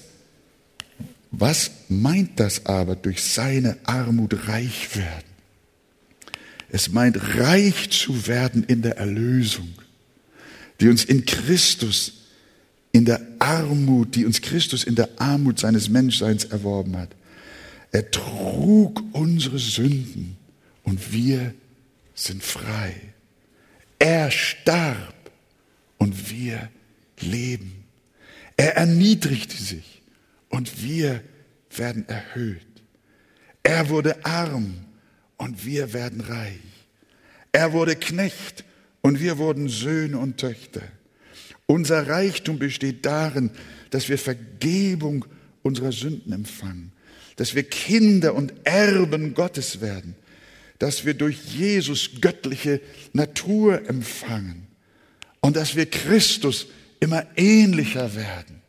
[1.30, 5.30] was meint das aber durch seine Armut reich werden?
[6.70, 9.68] Es meint reich zu werden in der Erlösung,
[10.80, 12.14] die uns in Christus
[12.92, 17.10] in der Armut, die uns Christus in der Armut seines Menschseins erworben hat.
[17.92, 20.36] Er trug unsere Sünden
[20.82, 21.54] und wir
[22.14, 22.94] sind frei.
[23.98, 25.14] Er starb
[25.98, 26.68] und wir
[27.20, 27.84] leben.
[28.56, 29.99] Er erniedrigte sich
[30.50, 31.22] und wir
[31.74, 32.66] werden erhöht.
[33.62, 34.74] Er wurde arm
[35.38, 36.58] und wir werden reich.
[37.52, 38.64] Er wurde Knecht
[39.00, 40.82] und wir wurden Söhne und Töchter.
[41.66, 43.50] Unser Reichtum besteht darin,
[43.90, 45.24] dass wir Vergebung
[45.62, 46.92] unserer Sünden empfangen,
[47.36, 50.16] dass wir Kinder und Erben Gottes werden,
[50.78, 52.80] dass wir durch Jesus göttliche
[53.12, 54.66] Natur empfangen
[55.40, 56.66] und dass wir Christus
[56.98, 58.59] immer ähnlicher werden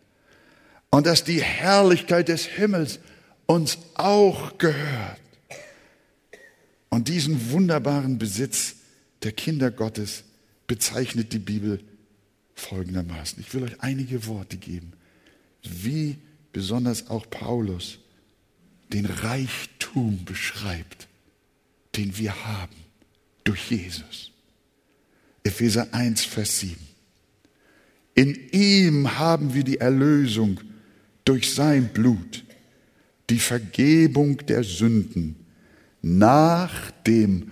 [0.92, 3.00] und dass die Herrlichkeit des Himmels
[3.48, 5.20] uns auch gehört.
[6.90, 8.76] Und diesen wunderbaren Besitz
[9.24, 10.24] der Kinder Gottes
[10.68, 11.80] bezeichnet die Bibel
[12.56, 13.42] folgendermaßen.
[13.42, 14.92] Ich will euch einige Worte geben,
[15.64, 16.18] wie
[16.52, 18.00] besonders auch Paulus
[18.90, 21.08] den Reichtum beschreibt,
[21.96, 22.76] den wir haben
[23.46, 24.32] durch Jesus.
[25.44, 26.78] Epheser 1, Vers 7.
[28.14, 30.60] In ihm haben wir die Erlösung
[31.26, 32.44] durch sein Blut,
[33.30, 35.36] die Vergebung der Sünden
[36.02, 37.52] nach dem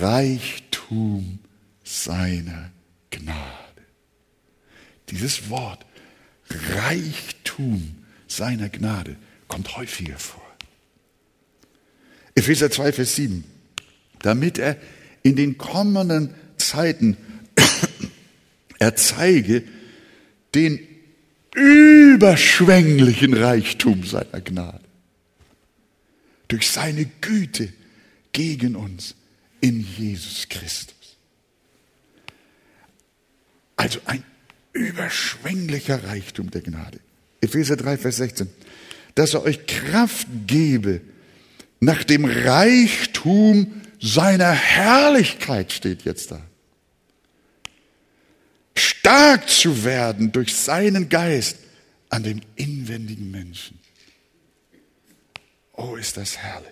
[0.00, 1.40] Reichtum
[1.84, 2.70] seiner
[3.10, 3.82] Gnade.
[5.10, 5.84] Dieses Wort
[6.50, 9.16] Reichtum seiner Gnade
[9.48, 10.42] kommt häufiger vor.
[12.34, 13.44] Epheser 2, Vers 7.
[14.20, 14.76] Damit er
[15.22, 17.16] in den kommenden Zeiten
[18.78, 19.64] er zeige
[20.54, 20.78] den
[21.54, 24.84] überschwänglichen Reichtum seiner Gnade.
[26.48, 27.72] Durch seine Güte
[28.32, 29.14] gegen uns
[29.60, 30.94] in Jesus Christus.
[33.76, 34.24] Also ein
[34.72, 37.00] überschwänglicher Reichtum der Gnade.
[37.40, 38.48] Epheser 3, Vers 16.
[39.14, 41.00] Dass er euch Kraft gebe,
[41.80, 46.40] nach dem Reichtum seiner Herrlichkeit steht jetzt da.
[48.78, 51.58] Stark zu werden durch seinen Geist
[52.08, 53.78] an dem inwendigen Menschen.
[55.72, 56.70] Oh, ist das herrlich.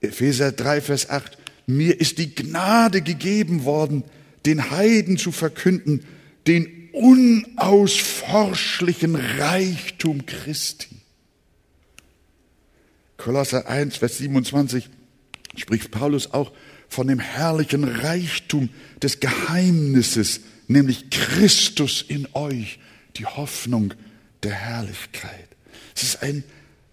[0.00, 1.38] Epheser 3, Vers 8.
[1.66, 4.04] Mir ist die Gnade gegeben worden,
[4.44, 6.04] den Heiden zu verkünden,
[6.46, 10.88] den unausforschlichen Reichtum Christi.
[13.16, 14.90] Kolosser 1, Vers 27
[15.56, 16.52] spricht Paulus auch
[16.92, 18.68] von dem herrlichen Reichtum
[19.02, 22.78] des Geheimnisses, nämlich Christus in euch,
[23.16, 23.94] die Hoffnung
[24.42, 25.48] der Herrlichkeit.
[25.96, 26.44] Es ist ein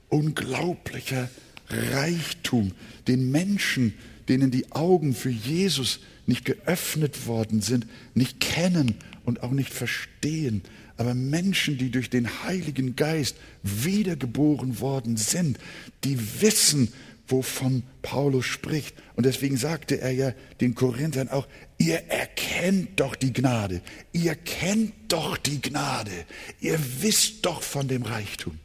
[0.08, 1.30] unglaublicher
[1.68, 2.72] Reichtum,
[3.10, 3.94] den Menschen,
[4.30, 10.62] denen die Augen für Jesus nicht geöffnet worden sind, nicht kennen und auch nicht verstehen.
[10.96, 15.60] Aber Menschen, die durch den Heiligen Geist wiedergeboren worden sind,
[16.06, 16.94] die wissen,
[17.30, 18.96] wovon Paulus spricht.
[19.16, 24.94] Und deswegen sagte er ja den Korinthern auch, ihr erkennt doch die Gnade, ihr kennt
[25.08, 26.12] doch die Gnade,
[26.60, 28.60] ihr wisst doch von dem Reichtum.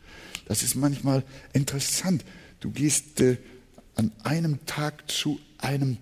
[0.46, 2.24] Das ist manchmal interessant.
[2.60, 3.38] Du gehst äh,
[3.94, 5.98] an einem Tag zu einem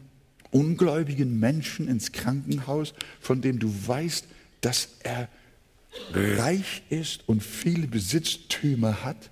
[0.50, 4.26] ungläubigen Menschen ins Krankenhaus, von dem du weißt,
[4.60, 5.28] dass er
[6.12, 9.30] reich ist und viele Besitztümer hat.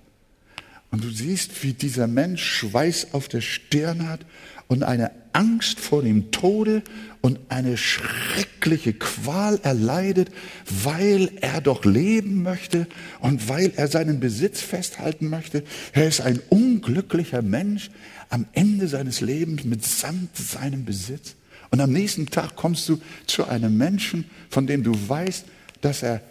[0.91, 4.25] Und du siehst, wie dieser Mensch Schweiß auf der Stirn hat
[4.67, 6.83] und eine Angst vor dem Tode
[7.21, 10.31] und eine schreckliche Qual erleidet,
[10.65, 12.87] weil er doch leben möchte
[13.21, 15.63] und weil er seinen Besitz festhalten möchte.
[15.93, 17.89] Er ist ein unglücklicher Mensch
[18.29, 21.35] am Ende seines Lebens mitsamt seinem Besitz.
[21.69, 25.45] Und am nächsten Tag kommst du zu einem Menschen, von dem du weißt,
[25.79, 26.21] dass er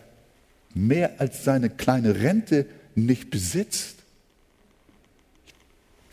[0.74, 3.99] mehr als seine kleine Rente nicht besitzt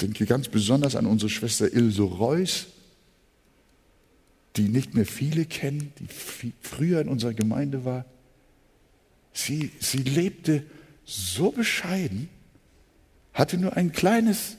[0.02, 2.68] denke ganz besonders an unsere Schwester Ilse Reuss,
[4.56, 6.08] die nicht mehr viele kennen, die
[6.62, 8.06] früher in unserer Gemeinde war.
[9.34, 10.64] Sie, sie lebte
[11.06, 12.30] so bescheiden,
[13.34, 14.58] hatte nur ein kleines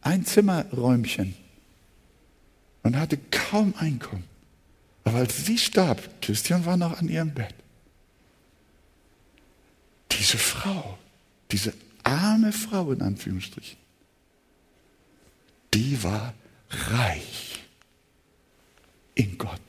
[0.00, 1.34] Einzimmerräumchen
[2.82, 4.24] und hatte kaum Einkommen.
[5.04, 7.54] Aber als sie starb, Christian war noch an ihrem Bett.
[10.10, 10.98] Diese Frau,
[11.52, 11.72] diese
[12.02, 13.78] arme Frau in Anführungsstrichen,
[15.76, 16.32] die war
[16.70, 17.60] reich
[19.14, 19.60] in Gott.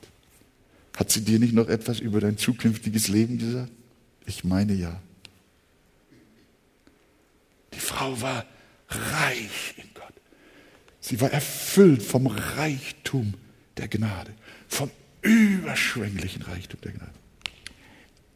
[0.96, 3.70] Hat sie dir nicht noch etwas über dein zukünftiges Leben gesagt?
[4.24, 5.00] Ich meine ja.
[7.74, 8.46] Die Frau war
[8.88, 10.14] reich in Gott.
[10.98, 13.34] Sie war erfüllt vom Reichtum
[13.76, 14.32] der Gnade,
[14.66, 14.90] vom
[15.20, 17.12] überschwänglichen Reichtum der Gnade.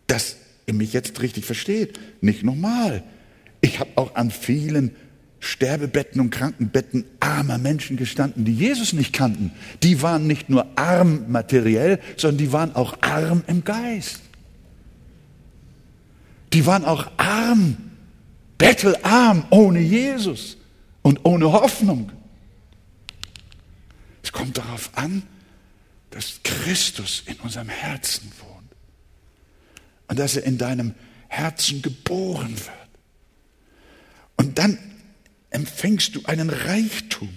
[0.06, 3.02] Dass ihr mich jetzt richtig versteht, nicht normal.
[3.62, 4.94] Ich habe auch an vielen
[5.44, 9.50] Sterbebetten und Krankenbetten armer Menschen gestanden, die Jesus nicht kannten.
[9.82, 14.20] Die waren nicht nur arm materiell, sondern die waren auch arm im Geist.
[16.52, 17.76] Die waren auch arm,
[18.56, 20.58] bettelarm, ohne Jesus
[21.02, 22.12] und ohne Hoffnung.
[24.22, 25.24] Es kommt darauf an,
[26.10, 28.70] dass Christus in unserem Herzen wohnt
[30.06, 30.94] und dass er in deinem
[31.26, 32.68] Herzen geboren wird.
[34.36, 34.78] Und dann
[35.54, 37.28] empfängst du einen Reichtum.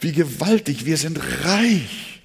[0.00, 2.22] Wie gewaltig, wir sind reich.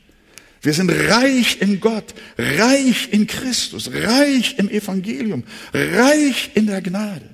[0.62, 7.30] Wir sind reich in Gott, reich in Christus, reich im Evangelium, reich in der Gnade.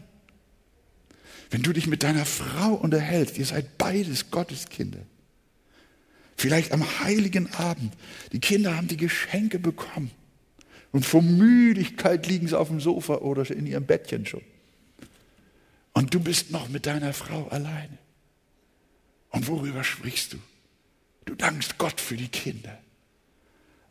[1.50, 5.06] Wenn du dich mit deiner Frau unterhältst, ihr seid beides Gotteskinder.
[6.38, 7.94] Vielleicht am heiligen Abend,
[8.32, 10.12] die Kinder haben die Geschenke bekommen
[10.92, 14.44] und vor Müdigkeit liegen sie auf dem Sofa oder in ihrem Bettchen schon.
[15.98, 17.98] Und du bist noch mit deiner Frau alleine.
[19.32, 20.38] Und worüber sprichst du?
[21.26, 22.78] Du dankst Gott für die Kinder.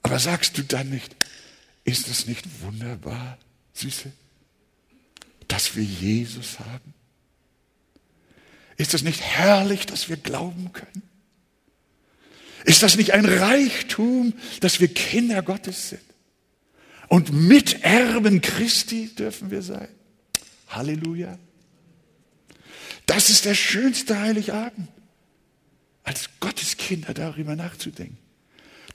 [0.04, 1.16] Aber sagst du dann nicht,
[1.82, 3.38] ist es nicht wunderbar,
[3.72, 4.12] Süße,
[5.48, 6.94] dass wir Jesus haben?
[8.76, 11.02] Ist es nicht herrlich, dass wir glauben können?
[12.66, 16.04] Ist das nicht ein Reichtum, dass wir Kinder Gottes sind?
[17.08, 19.88] Und Miterben Christi dürfen wir sein.
[20.68, 21.36] Halleluja.
[23.06, 24.88] Das ist der schönste Heiligabend,
[26.02, 28.18] als Gotteskinder darüber nachzudenken.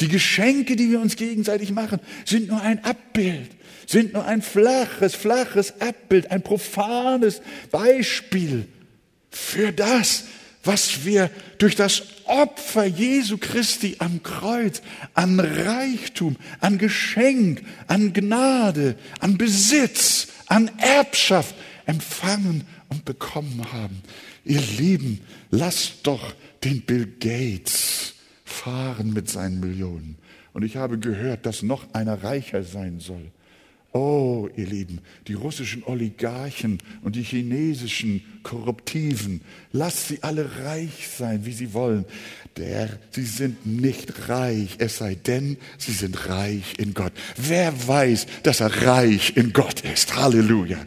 [0.01, 3.51] Die Geschenke, die wir uns gegenseitig machen, sind nur ein Abbild,
[3.86, 8.68] sind nur ein flaches, flaches Abbild, ein profanes Beispiel
[9.30, 10.26] für das,
[10.64, 14.82] was wir durch das Opfer Jesu Christi am Kreuz
[15.14, 21.55] an Reichtum, an Geschenk, an Gnade, an Besitz, an Erbschaft
[21.86, 24.02] empfangen und bekommen haben.
[24.44, 26.34] Ihr Lieben, lasst doch
[26.64, 28.14] den Bill Gates
[28.44, 30.18] fahren mit seinen Millionen.
[30.54, 33.32] Und ich habe gehört, dass noch einer reicher sein soll.
[33.94, 39.42] Oh, ihr Lieben, die russischen Oligarchen und die chinesischen Korruptiven,
[39.74, 42.06] lasst sie alle reich sein, wie sie wollen.
[42.56, 47.12] Der, sie sind nicht reich, es sei denn, sie sind reich in Gott.
[47.36, 50.16] Wer weiß, dass er reich in Gott ist?
[50.16, 50.78] Halleluja.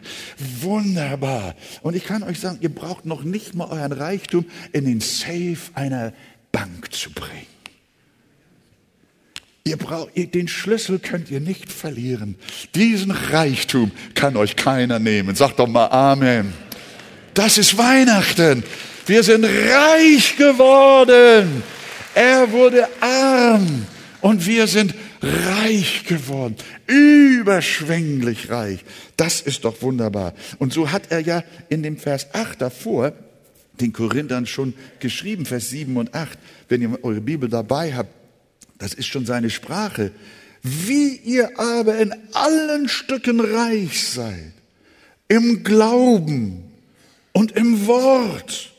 [0.61, 1.55] Wunderbar.
[1.83, 5.57] Und ich kann euch sagen, ihr braucht noch nicht mal euren Reichtum in den Safe
[5.75, 6.11] einer
[6.51, 7.54] Bank zu bringen.
[9.67, 12.35] Ihr braucht, den Schlüssel könnt ihr nicht verlieren.
[12.75, 15.35] Diesen Reichtum kann euch keiner nehmen.
[15.35, 16.53] Sagt doch mal Amen.
[17.33, 18.63] Das ist Weihnachten.
[19.07, 21.63] Wir sind reich geworden.
[22.13, 23.87] Er wurde arm
[24.21, 26.57] und wir sind reich geworden.
[26.85, 28.85] Überschwänglich reich.
[29.17, 30.35] Das ist doch wunderbar.
[30.59, 33.13] Und so hat er ja in dem Vers 8 davor
[33.81, 36.37] den Korinthern schon geschrieben, Vers 7 und 8.
[36.69, 38.24] Wenn ihr eure Bibel dabei habt,
[38.77, 40.11] das ist schon seine Sprache.
[40.61, 44.53] Wie ihr aber in allen Stücken reich seid,
[45.27, 46.71] im Glauben
[47.33, 48.71] und im Wort.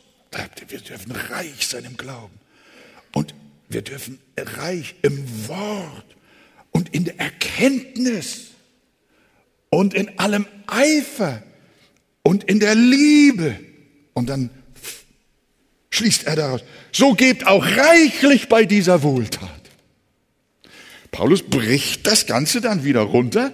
[0.69, 2.35] Wir dürfen reich sein im Glauben.
[3.15, 3.35] Und
[3.69, 6.05] wir dürfen reich im Wort
[6.71, 8.49] und in der Erkenntnis
[9.71, 11.43] und in allem Eifer
[12.23, 13.59] und in der Liebe.
[14.13, 14.51] Und dann
[15.91, 19.56] schließt er daraus, so gebt auch reichlich bei dieser Wohltat.
[21.17, 23.51] Paulus bricht das Ganze dann wieder runter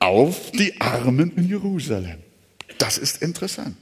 [0.00, 2.18] auf die Armen in Jerusalem.
[2.76, 3.74] Das ist interessant.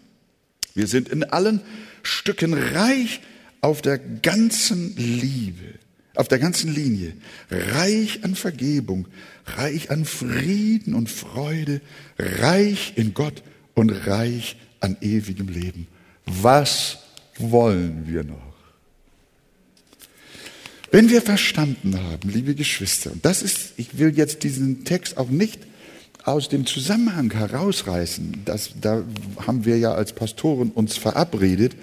[0.73, 1.61] Wir sind in allen
[2.05, 3.21] Stücken reich
[3.61, 5.81] auf der ganzen Liebe,
[6.15, 7.15] auf der ganzen Linie,
[7.51, 9.09] reich an Vergebung,
[9.47, 11.81] reich an Frieden und Freude,
[12.17, 13.43] reich in Gott
[13.75, 15.89] und reich an ewigem Leben.
[16.25, 16.99] Was
[17.37, 18.54] wollen wir noch?
[20.95, 25.29] Wenn wir verstanden haben, liebe Geschwister, und das ist, ich will jetzt diesen Text auch
[25.29, 25.59] nicht
[26.23, 29.03] aus dem Zusammenhang herausreißen, das, da
[29.45, 31.75] haben wir ja als Pastoren uns verabredet,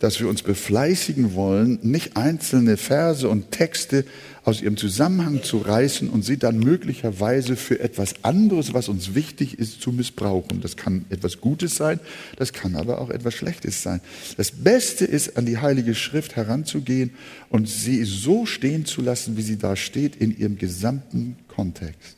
[0.00, 4.04] dass wir uns befleißigen wollen, nicht einzelne Verse und Texte
[4.50, 9.56] aus ihrem Zusammenhang zu reißen und sie dann möglicherweise für etwas anderes, was uns wichtig
[9.60, 10.60] ist, zu missbrauchen.
[10.60, 12.00] Das kann etwas Gutes sein,
[12.34, 14.00] das kann aber auch etwas Schlechtes sein.
[14.36, 17.12] Das Beste ist, an die Heilige Schrift heranzugehen
[17.48, 22.16] und sie so stehen zu lassen, wie sie da steht, in ihrem gesamten Kontext.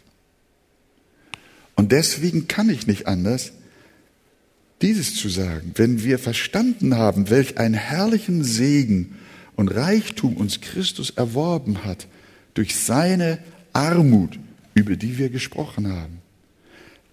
[1.76, 3.52] Und deswegen kann ich nicht anders,
[4.80, 5.72] dieses zu sagen.
[5.74, 9.18] Wenn wir verstanden haben, welch einen herrlichen Segen
[9.54, 12.06] und Reichtum uns Christus erworben hat
[12.54, 13.38] durch seine
[13.72, 14.38] Armut,
[14.74, 16.18] über die wir gesprochen haben,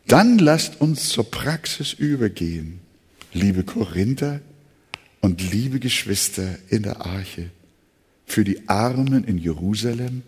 [0.08, 2.80] dann lasst uns zur Praxis übergehen,
[3.34, 4.42] liebe Korinther
[5.22, 7.52] und liebe Geschwister in der Arche,
[8.26, 10.24] für die Armen in Jerusalem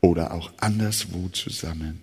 [0.00, 2.00] oder auch anderswo zusammen.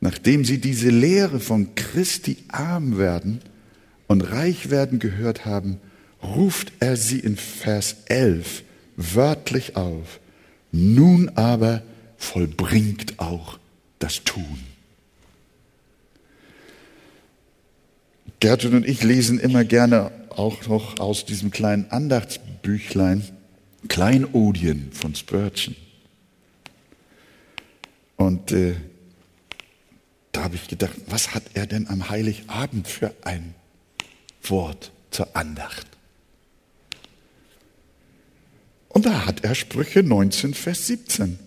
[0.00, 3.40] Nachdem sie diese Lehre von Christi arm werden,
[4.08, 5.78] und reich werden gehört haben,
[6.20, 8.64] ruft er sie in Vers 11
[8.96, 10.18] wörtlich auf.
[10.72, 11.82] Nun aber
[12.16, 13.58] vollbringt auch
[13.98, 14.58] das Tun.
[18.40, 23.24] Gertrud und ich lesen immer gerne auch noch aus diesem kleinen Andachtsbüchlein
[23.88, 25.74] Kleinodien von Spurgeon.
[28.16, 28.74] Und äh,
[30.32, 33.54] da habe ich gedacht, was hat er denn am Heiligabend für ein
[34.42, 35.86] Wort zur Andacht.
[38.98, 41.38] Und da hat er Sprüche 19, Vers 17.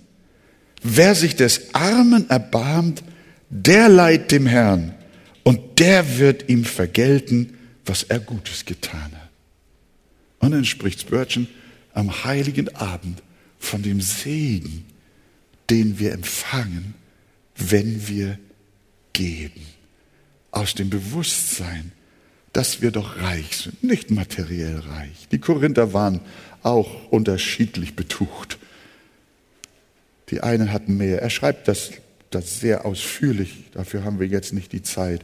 [0.83, 3.03] Wer sich des Armen erbarmt,
[3.49, 4.93] der leiht dem Herrn
[5.43, 9.29] und der wird ihm vergelten, was er Gutes getan hat.
[10.39, 11.45] Und dann spricht Spurgeon
[11.93, 13.21] am heiligen Abend
[13.59, 14.85] von dem Segen,
[15.69, 16.93] den wir empfangen,
[17.57, 18.39] wenn wir
[19.11, 19.65] geben.
[20.51, 21.91] Aus dem Bewusstsein,
[22.53, 25.27] dass wir doch reich sind, nicht materiell reich.
[25.33, 26.21] Die Korinther waren
[26.63, 28.57] auch unterschiedlich betucht.
[30.29, 31.21] Die einen hatten mehr.
[31.21, 31.91] Er schreibt das
[32.31, 35.23] das sehr ausführlich, dafür haben wir jetzt nicht die Zeit,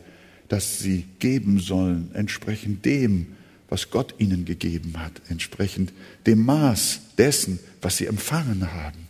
[0.50, 3.28] dass sie geben sollen, entsprechend dem,
[3.70, 5.92] was Gott ihnen gegeben hat, entsprechend
[6.26, 9.08] dem Maß dessen, was sie empfangen haben.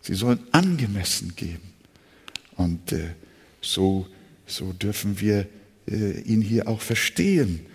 [0.00, 1.72] Sie sollen angemessen geben.
[2.56, 3.10] Und äh,
[3.60, 4.06] so,
[4.46, 5.46] so dürfen wir
[5.88, 7.66] äh, ihn hier auch verstehen.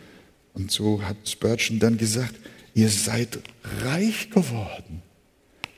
[0.54, 2.36] Und so hat Spurgeon dann gesagt,
[2.74, 3.40] ihr seid
[3.84, 5.02] reich geworden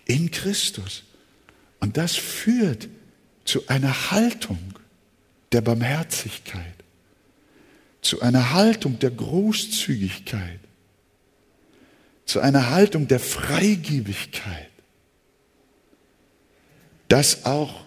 [0.06, 1.04] in Christus.
[1.80, 2.88] Und das führt
[3.46, 4.60] zu einer Haltung
[5.52, 6.76] der Barmherzigkeit,
[8.02, 10.60] zu einer Haltung der Großzügigkeit,
[12.26, 14.70] zu einer Haltung der Freigebigkeit,
[17.08, 17.86] dass auch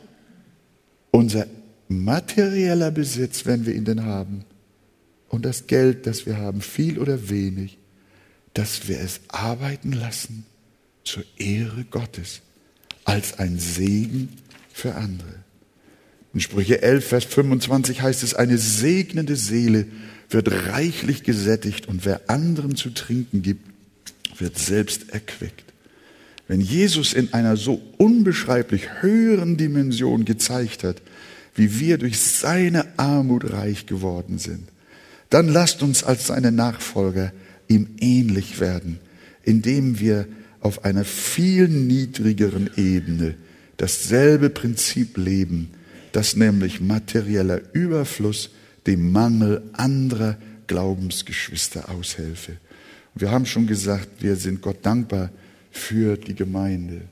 [1.11, 1.47] unser
[1.89, 4.45] materieller Besitz, wenn wir ihn denn haben,
[5.29, 7.79] und das Geld, das wir haben, viel oder wenig,
[8.57, 10.47] dass wir es arbeiten lassen
[11.05, 12.41] zur Ehre Gottes,
[13.05, 14.31] als ein Segen
[14.73, 15.45] für andere.
[16.33, 19.87] In Sprüche 11, Vers 25 heißt es, eine segnende Seele
[20.31, 23.69] wird reichlich gesättigt und wer anderen zu trinken gibt,
[24.39, 25.65] wird selbst erquickt.
[26.49, 31.03] Wenn Jesus in einer so unbeschreiblich höheren Dimension gezeigt hat,
[31.55, 34.71] wie wir durch seine Armut reich geworden sind,
[35.29, 37.33] dann lasst uns als seine Nachfolger
[37.69, 38.99] ihm ähnlich werden,
[39.43, 40.27] indem wir
[40.61, 43.35] auf einer viel niedrigeren Ebene
[43.77, 45.71] dasselbe Prinzip leben,
[46.13, 48.51] dass nämlich materieller Überfluss
[48.87, 50.37] dem Mangel anderer
[50.67, 52.57] Glaubensgeschwister aushelfe.
[53.15, 55.31] Wir haben schon gesagt, wir sind Gott dankbar
[55.71, 57.03] für die Gemeinde,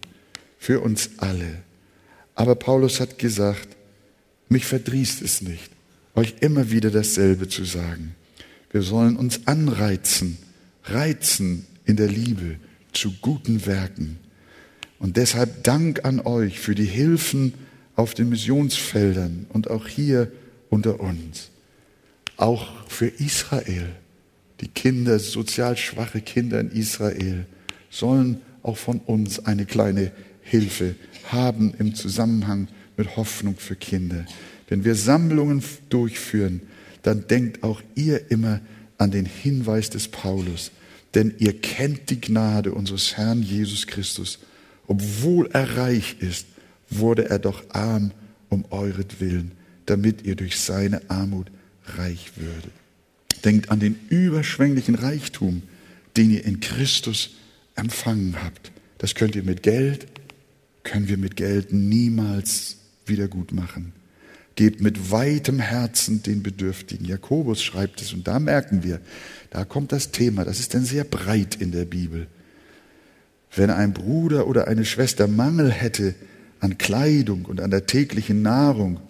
[0.59, 1.63] für uns alle.
[2.35, 3.69] Aber Paulus hat gesagt,
[4.49, 5.71] mich verdrießt es nicht,
[6.15, 8.15] euch immer wieder dasselbe zu sagen.
[8.75, 10.37] Wir sollen uns anreizen,
[10.83, 12.57] reizen in der Liebe
[12.93, 14.19] zu guten Werken.
[14.99, 17.55] Und deshalb Dank an euch für die Hilfen
[17.95, 20.33] auf den Missionsfeldern und auch hier
[20.71, 21.51] unter uns.
[22.37, 23.93] Auch für Israel.
[24.61, 27.47] Die Kinder, sozial schwache Kinder in Israel
[27.91, 30.11] sollen auch von uns eine kleine
[30.43, 30.97] Hilfe
[31.27, 32.67] haben im Zusammenhang
[32.97, 34.27] mit Hoffnung für Kinder.
[34.67, 36.61] Wenn wir Sammlungen durchführen,
[37.05, 38.61] dann denkt auch ihr immer
[38.99, 40.73] an den Hinweis des Paulus.
[41.15, 44.41] Denn ihr kennt die Gnade unseres Herrn Jesus Christus.
[44.87, 46.47] Obwohl er reich ist,
[46.91, 48.11] wurde er doch arm
[48.49, 49.53] um euretwillen,
[49.87, 51.51] damit ihr durch seine Armut
[51.85, 52.73] reich würdet.
[53.45, 55.63] Denkt an den überschwänglichen Reichtum,
[56.17, 57.35] den ihr in Christus
[57.75, 58.73] empfangen habt.
[58.97, 60.07] Das könnt ihr mit Geld,
[60.85, 63.93] können wir mit Geld niemals wieder gut machen.
[64.57, 67.07] Gebt mit weitem Herzen den Bedürftigen.
[67.07, 69.01] Jakobus schreibt es und da merken wir,
[69.51, 72.29] da kommt das Thema, das ist dann sehr breit in der Bibel.
[73.55, 76.15] Wenn ein Bruder oder eine Schwester Mangel hätte
[76.61, 79.01] an Kleidung und an der täglichen Nahrung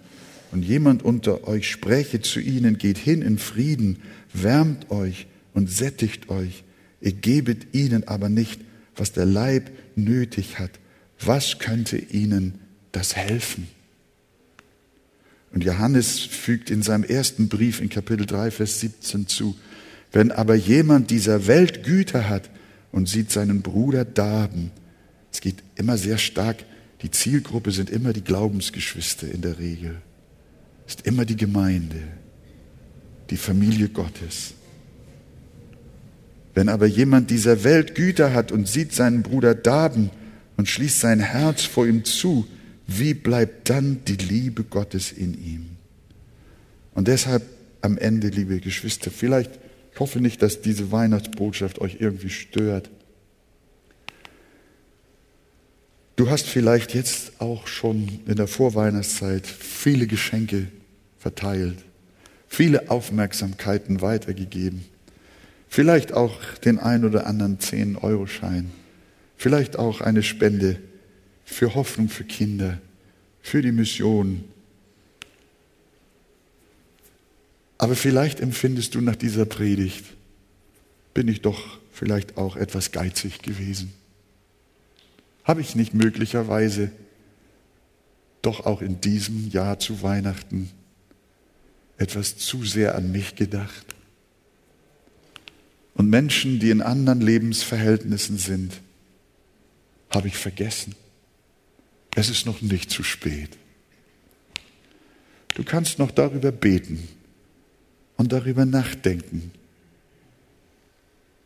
[0.51, 3.99] und jemand unter euch spräche zu ihnen, geht hin in Frieden,
[4.33, 6.63] wärmt euch und sättigt euch,
[7.01, 8.61] ihr gebet ihnen aber nicht,
[8.95, 10.71] was der Leib nötig hat,
[11.19, 12.55] was könnte ihnen
[12.91, 13.67] das helfen?
[15.51, 19.55] Und Johannes fügt in seinem ersten Brief in Kapitel 3, Vers 17 zu,
[20.11, 22.49] wenn aber jemand dieser Welt Güter hat
[22.91, 24.71] und sieht seinen Bruder darben,
[25.31, 26.63] es geht immer sehr stark,
[27.01, 29.97] die Zielgruppe sind immer die Glaubensgeschwister in der Regel,
[30.87, 32.01] ist immer die Gemeinde,
[33.29, 34.53] die Familie Gottes.
[36.53, 40.09] Wenn aber jemand dieser Welt Güter hat und sieht seinen Bruder darben
[40.55, 42.47] und schließt sein Herz vor ihm zu,
[42.87, 45.69] wie bleibt dann die Liebe Gottes in ihm?
[46.93, 47.43] Und deshalb
[47.81, 49.51] am Ende, liebe Geschwister, vielleicht,
[49.93, 52.89] ich hoffe nicht, dass diese Weihnachtsbotschaft euch irgendwie stört.
[56.15, 60.67] Du hast vielleicht jetzt auch schon in der Vorweihnachtszeit viele Geschenke
[61.17, 61.77] verteilt,
[62.47, 64.85] viele Aufmerksamkeiten weitergegeben,
[65.67, 68.71] vielleicht auch den ein oder anderen 10-Euro-Schein,
[69.35, 70.79] vielleicht auch eine Spende
[71.45, 72.81] für Hoffnung für Kinder,
[73.41, 74.43] für die Mission.
[77.77, 80.03] Aber vielleicht empfindest du nach dieser Predigt,
[81.13, 83.93] bin ich doch vielleicht auch etwas geizig gewesen.
[85.43, 86.91] Habe ich nicht möglicherweise
[88.41, 90.71] doch auch in diesem Jahr zu Weihnachten
[91.97, 93.85] etwas zu sehr an mich gedacht?
[95.93, 98.73] Und Menschen, die in anderen Lebensverhältnissen sind,
[100.09, 100.95] habe ich vergessen.
[102.15, 103.49] Es ist noch nicht zu spät.
[105.53, 107.07] Du kannst noch darüber beten
[108.17, 109.51] und darüber nachdenken,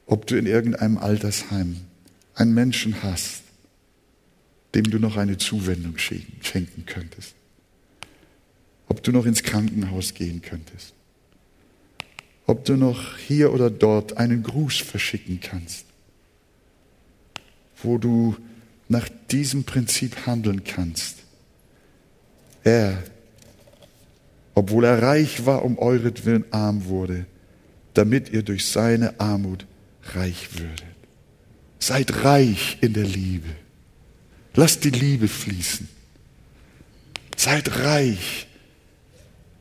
[0.05, 1.77] ob du in irgendeinem Altersheim
[2.35, 3.43] einen Menschen hast,
[4.73, 7.35] dem du noch eine Zuwendung schenken könntest.
[8.89, 10.93] ob du noch ins Krankenhaus gehen könntest,
[12.47, 15.85] ob du noch hier oder dort einen Gruß verschicken kannst,
[17.83, 18.35] wo du
[18.89, 21.17] nach diesem Prinzip handeln kannst.
[22.63, 23.01] Er,
[24.55, 27.25] obwohl er reich war, um euretwillen arm wurde,
[27.93, 29.65] damit ihr durch seine Armut
[30.15, 30.83] reich würdet.
[31.79, 33.49] Seid reich in der Liebe.
[34.55, 35.87] Lasst die Liebe fließen.
[37.37, 38.47] Seid reich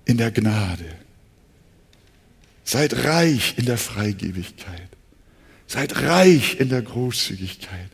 [0.04, 0.96] in der Gnade.
[2.64, 4.88] Seid reich in der Freigebigkeit.
[5.66, 7.90] Seid reich in der Großzügigkeit.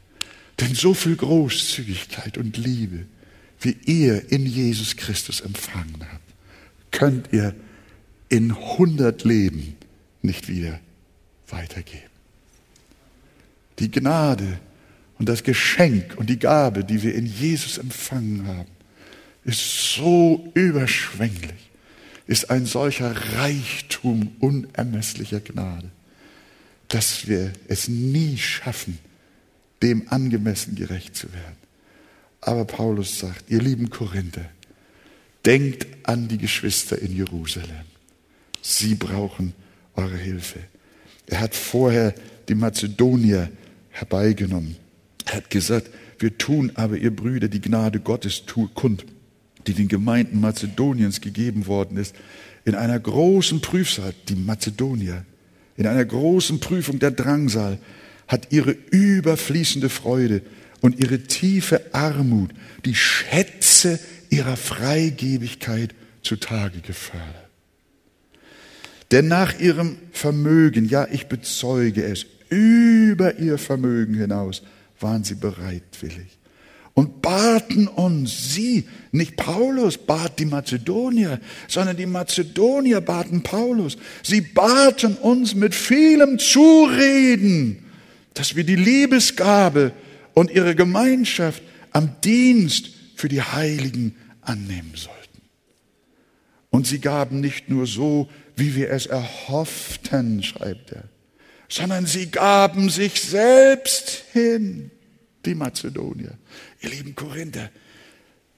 [0.60, 3.06] Denn so viel Großzügigkeit und Liebe,
[3.60, 6.22] wie ihr in Jesus Christus empfangen habt,
[6.90, 7.54] könnt ihr
[8.28, 9.76] in hundert Leben
[10.22, 10.80] nicht wieder
[11.48, 12.02] weitergeben.
[13.78, 14.58] Die Gnade
[15.18, 18.70] und das Geschenk und die Gabe, die wir in Jesus empfangen haben,
[19.44, 21.70] ist so überschwänglich,
[22.26, 25.90] ist ein solcher Reichtum unermesslicher Gnade,
[26.88, 28.98] dass wir es nie schaffen,
[29.84, 31.56] dem angemessen gerecht zu werden.
[32.40, 34.46] Aber Paulus sagt, ihr lieben Korinther,
[35.44, 37.84] denkt an die Geschwister in Jerusalem.
[38.62, 39.52] Sie brauchen
[39.94, 40.60] eure Hilfe.
[41.26, 42.14] Er hat vorher
[42.48, 43.50] die Mazedonier
[43.90, 44.76] herbeigenommen.
[45.26, 49.04] Er hat gesagt, wir tun aber, ihr Brüder, die Gnade Gottes kund,
[49.66, 52.14] die den Gemeinden Mazedoniens gegeben worden ist,
[52.64, 55.24] in einer großen Prüfsaal, die Mazedonier,
[55.76, 57.78] in einer großen Prüfung der Drangsal,
[58.28, 60.42] hat ihre überfließende Freude
[60.80, 62.50] und ihre tiefe Armut
[62.84, 63.98] die Schätze
[64.30, 67.48] ihrer Freigebigkeit zutage gefördert.
[69.10, 74.62] Denn nach ihrem Vermögen, ja, ich bezeuge es, über ihr Vermögen hinaus
[75.00, 76.38] waren sie bereitwillig
[76.94, 83.96] und baten uns, sie, nicht Paulus bat die Mazedonier, sondern die Mazedonier baten Paulus.
[84.22, 87.83] Sie baten uns mit vielem Zureden,
[88.34, 89.92] dass wir die Liebesgabe
[90.34, 91.62] und ihre Gemeinschaft
[91.92, 95.20] am Dienst für die Heiligen annehmen sollten.
[96.70, 101.04] Und sie gaben nicht nur so, wie wir es erhofften, schreibt er,
[101.68, 104.90] sondern sie gaben sich selbst hin,
[105.44, 106.36] die Mazedonier.
[106.82, 107.70] Ihr lieben Korinther,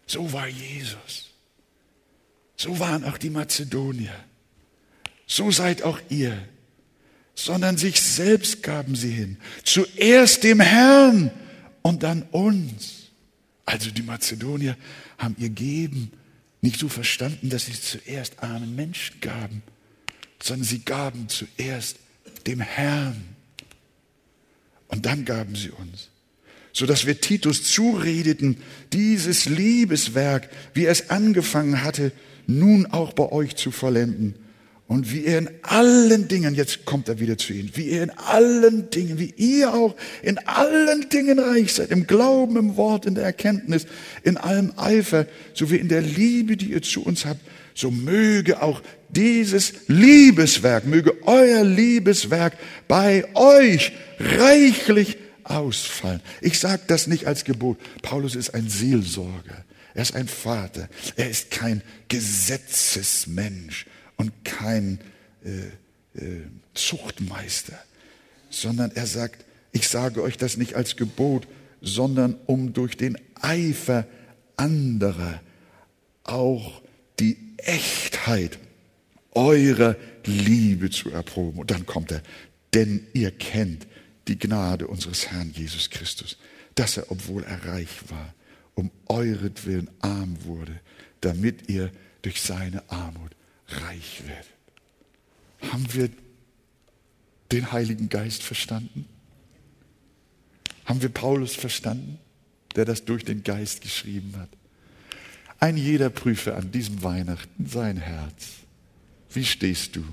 [0.06, 1.30] so war Jesus.
[2.56, 4.14] So waren auch die Mazedonier.
[5.26, 6.38] So seid auch ihr
[7.36, 9.36] sondern sich selbst gaben sie hin.
[9.62, 11.30] Zuerst dem Herrn
[11.82, 13.10] und dann uns.
[13.66, 14.76] Also die Mazedonier
[15.18, 16.10] haben ihr Geben
[16.62, 19.62] nicht so verstanden, dass sie zuerst armen Menschen gaben,
[20.42, 21.98] sondern sie gaben zuerst
[22.46, 23.22] dem Herrn.
[24.88, 26.08] Und dann gaben sie uns.
[26.72, 28.58] Sodass wir Titus zuredeten,
[28.92, 32.12] dieses Liebeswerk, wie es angefangen hatte,
[32.46, 34.36] nun auch bei euch zu vollenden.
[34.88, 38.10] Und wie er in allen Dingen, jetzt kommt er wieder zu ihnen, wie er in
[38.10, 43.16] allen Dingen, wie ihr auch in allen Dingen reich seid, im Glauben, im Wort, in
[43.16, 43.86] der Erkenntnis,
[44.22, 47.40] in allem Eifer, so wie in der Liebe, die ihr zu uns habt,
[47.74, 52.56] so möge auch dieses Liebeswerk, möge euer Liebeswerk
[52.86, 56.20] bei euch reichlich ausfallen.
[56.40, 57.78] Ich sage das nicht als Gebot.
[58.02, 59.64] Paulus ist ein Seelsorger.
[59.94, 60.88] Er ist ein Vater.
[61.16, 64.98] Er ist kein Gesetzesmensch und kein
[65.44, 66.42] äh, äh,
[66.74, 67.78] Zuchtmeister,
[68.50, 71.46] sondern er sagt, ich sage euch das nicht als Gebot,
[71.80, 74.06] sondern um durch den Eifer
[74.56, 75.40] anderer
[76.24, 76.80] auch
[77.20, 78.58] die Echtheit
[79.32, 81.60] eurer Liebe zu erproben.
[81.60, 82.22] Und dann kommt er,
[82.74, 83.86] denn ihr kennt
[84.28, 86.38] die Gnade unseres Herrn Jesus Christus,
[86.74, 88.34] dass er, obwohl er reich war,
[88.74, 90.80] um euretwillen arm wurde,
[91.20, 91.90] damit ihr
[92.22, 93.35] durch seine Armut
[93.68, 95.72] reich werdet.
[95.72, 96.10] Haben wir
[97.52, 99.06] den Heiligen Geist verstanden?
[100.84, 102.18] Haben wir Paulus verstanden,
[102.76, 104.48] der das durch den Geist geschrieben hat?
[105.58, 108.48] Ein jeder prüfe an diesem Weihnachten sein Herz.
[109.30, 110.04] Wie stehst du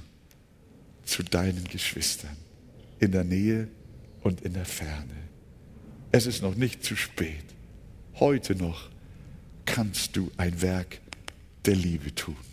[1.05, 2.35] zu deinen Geschwistern
[2.99, 3.67] in der Nähe
[4.21, 5.13] und in der Ferne?
[6.11, 7.43] Es ist noch nicht zu spät.
[8.15, 8.89] Heute noch
[9.65, 10.99] kannst du ein Werk
[11.65, 12.52] der Liebe tun